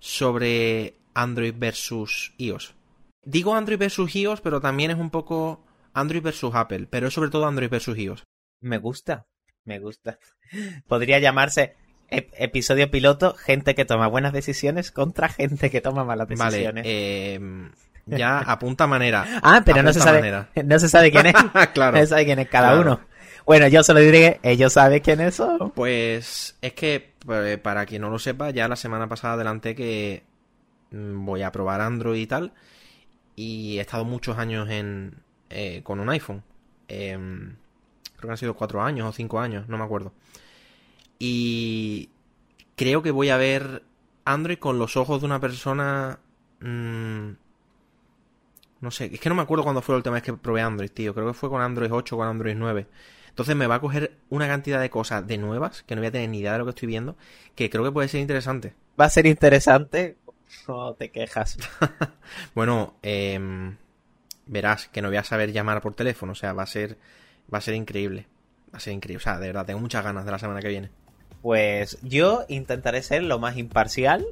[0.00, 2.74] sobre Android versus iOS?
[3.22, 7.30] Digo Android versus iOS, pero también es un poco Android versus Apple, pero es sobre
[7.30, 8.24] todo Android versus iOS.
[8.60, 9.26] Me gusta,
[9.66, 10.18] me gusta.
[10.88, 11.76] Podría llamarse
[12.08, 16.82] ep episodio piloto, gente que toma buenas decisiones contra gente que toma malas decisiones.
[16.82, 17.70] Vale, eh,
[18.06, 19.26] ya apunta manera.
[19.42, 20.48] ah, pero no se sabe, manera.
[20.64, 21.34] no se sabe quién es.
[21.74, 21.96] claro.
[21.96, 22.82] No se sabe quién es cada claro.
[22.82, 23.00] uno.
[23.44, 25.70] Bueno, yo solo diré, ellos saben quiénes son.
[25.70, 30.24] Pues es que, pues, para quien no lo sepa, ya la semana pasada adelanté que
[30.90, 32.52] mm, voy a probar Android y tal.
[33.36, 36.42] Y he estado muchos años en eh, con un iPhone.
[36.88, 37.16] Eh,
[38.16, 40.12] creo que han sido cuatro años o cinco años, no me acuerdo.
[41.18, 42.10] Y
[42.76, 43.82] creo que voy a ver
[44.24, 46.18] Android con los ojos de una persona...
[46.60, 47.30] Mmm,
[48.80, 50.90] no sé, es que no me acuerdo cuándo fue la última vez que probé Android,
[50.90, 51.14] tío.
[51.14, 52.86] Creo que fue con Android 8 o con Android 9.
[53.28, 56.12] Entonces me va a coger una cantidad de cosas de nuevas que no voy a
[56.12, 57.16] tener ni idea de lo que estoy viendo,
[57.54, 58.74] que creo que puede ser interesante.
[58.98, 60.16] Va a ser interesante.
[60.68, 61.58] No te quejas.
[62.54, 63.38] bueno, eh,
[64.46, 66.96] verás que no voy a saber llamar por teléfono, o sea, va a ser
[67.52, 68.26] va a ser increíble.
[68.74, 69.18] Va a ser increíble.
[69.20, 70.90] O sea, de verdad, tengo muchas ganas de la semana que viene.
[71.42, 74.24] Pues yo intentaré ser lo más imparcial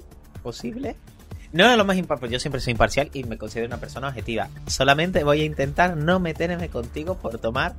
[0.43, 0.97] posible.
[1.53, 4.49] No lo más imparcial, pues yo siempre soy imparcial y me considero una persona objetiva.
[4.67, 7.75] Solamente voy a intentar no meterme contigo por tomar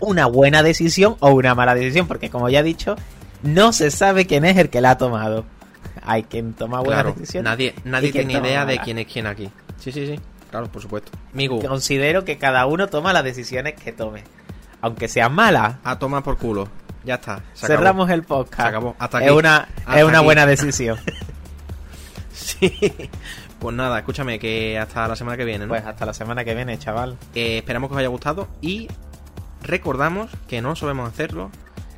[0.00, 2.96] una buena decisión o una mala decisión, porque como ya he dicho,
[3.42, 5.44] no se sabe quién es el que la ha tomado.
[6.04, 7.44] Hay quien toma buenas Claro, decisiones.
[7.50, 9.50] nadie, nadie tiene idea de quién es quién aquí.
[9.78, 10.18] Sí, sí, sí.
[10.50, 11.12] Claro, por supuesto.
[11.34, 14.24] Migu, Considero que cada uno toma las decisiones que tome.
[14.82, 16.68] Aunque sean malas, a tomar por culo.
[17.04, 17.36] Ya está.
[17.54, 17.78] se acabó.
[17.78, 18.60] cerramos el podcast.
[18.62, 18.96] Se acabó.
[18.98, 19.56] Hasta es una,
[19.86, 20.24] Hasta es una aquí.
[20.26, 20.98] buena decisión.
[22.32, 22.70] Sí.
[23.58, 25.68] Pues nada, escúchame, que hasta la semana que viene, ¿no?
[25.70, 27.16] pues hasta la semana que viene, chaval.
[27.34, 28.88] Esperamos que os haya gustado y
[29.62, 31.50] recordamos que no sabemos hacerlo,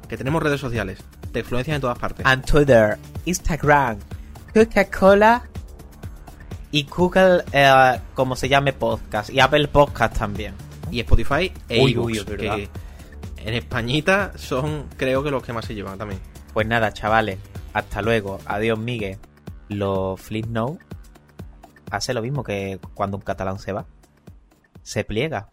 [0.09, 0.99] que tenemos redes sociales
[1.32, 2.26] de influencias en todas partes.
[2.26, 3.99] And Twitter, Instagram,
[4.53, 5.43] Coca-Cola
[6.70, 9.30] y Google, eh, como se llame podcast.
[9.30, 10.55] Y Apple Podcast también.
[10.95, 11.84] Y Spotify e
[12.24, 12.57] verdad.
[12.57, 12.68] que
[13.38, 16.20] en Españita son creo que los que más se llevan también.
[16.53, 17.38] Pues nada, chavales.
[17.72, 18.38] Hasta luego.
[18.47, 19.18] Adiós, Miguel.
[19.68, 20.47] Los Flip
[21.90, 23.86] hace lo mismo que cuando un catalán se va.
[24.82, 25.49] Se pliega.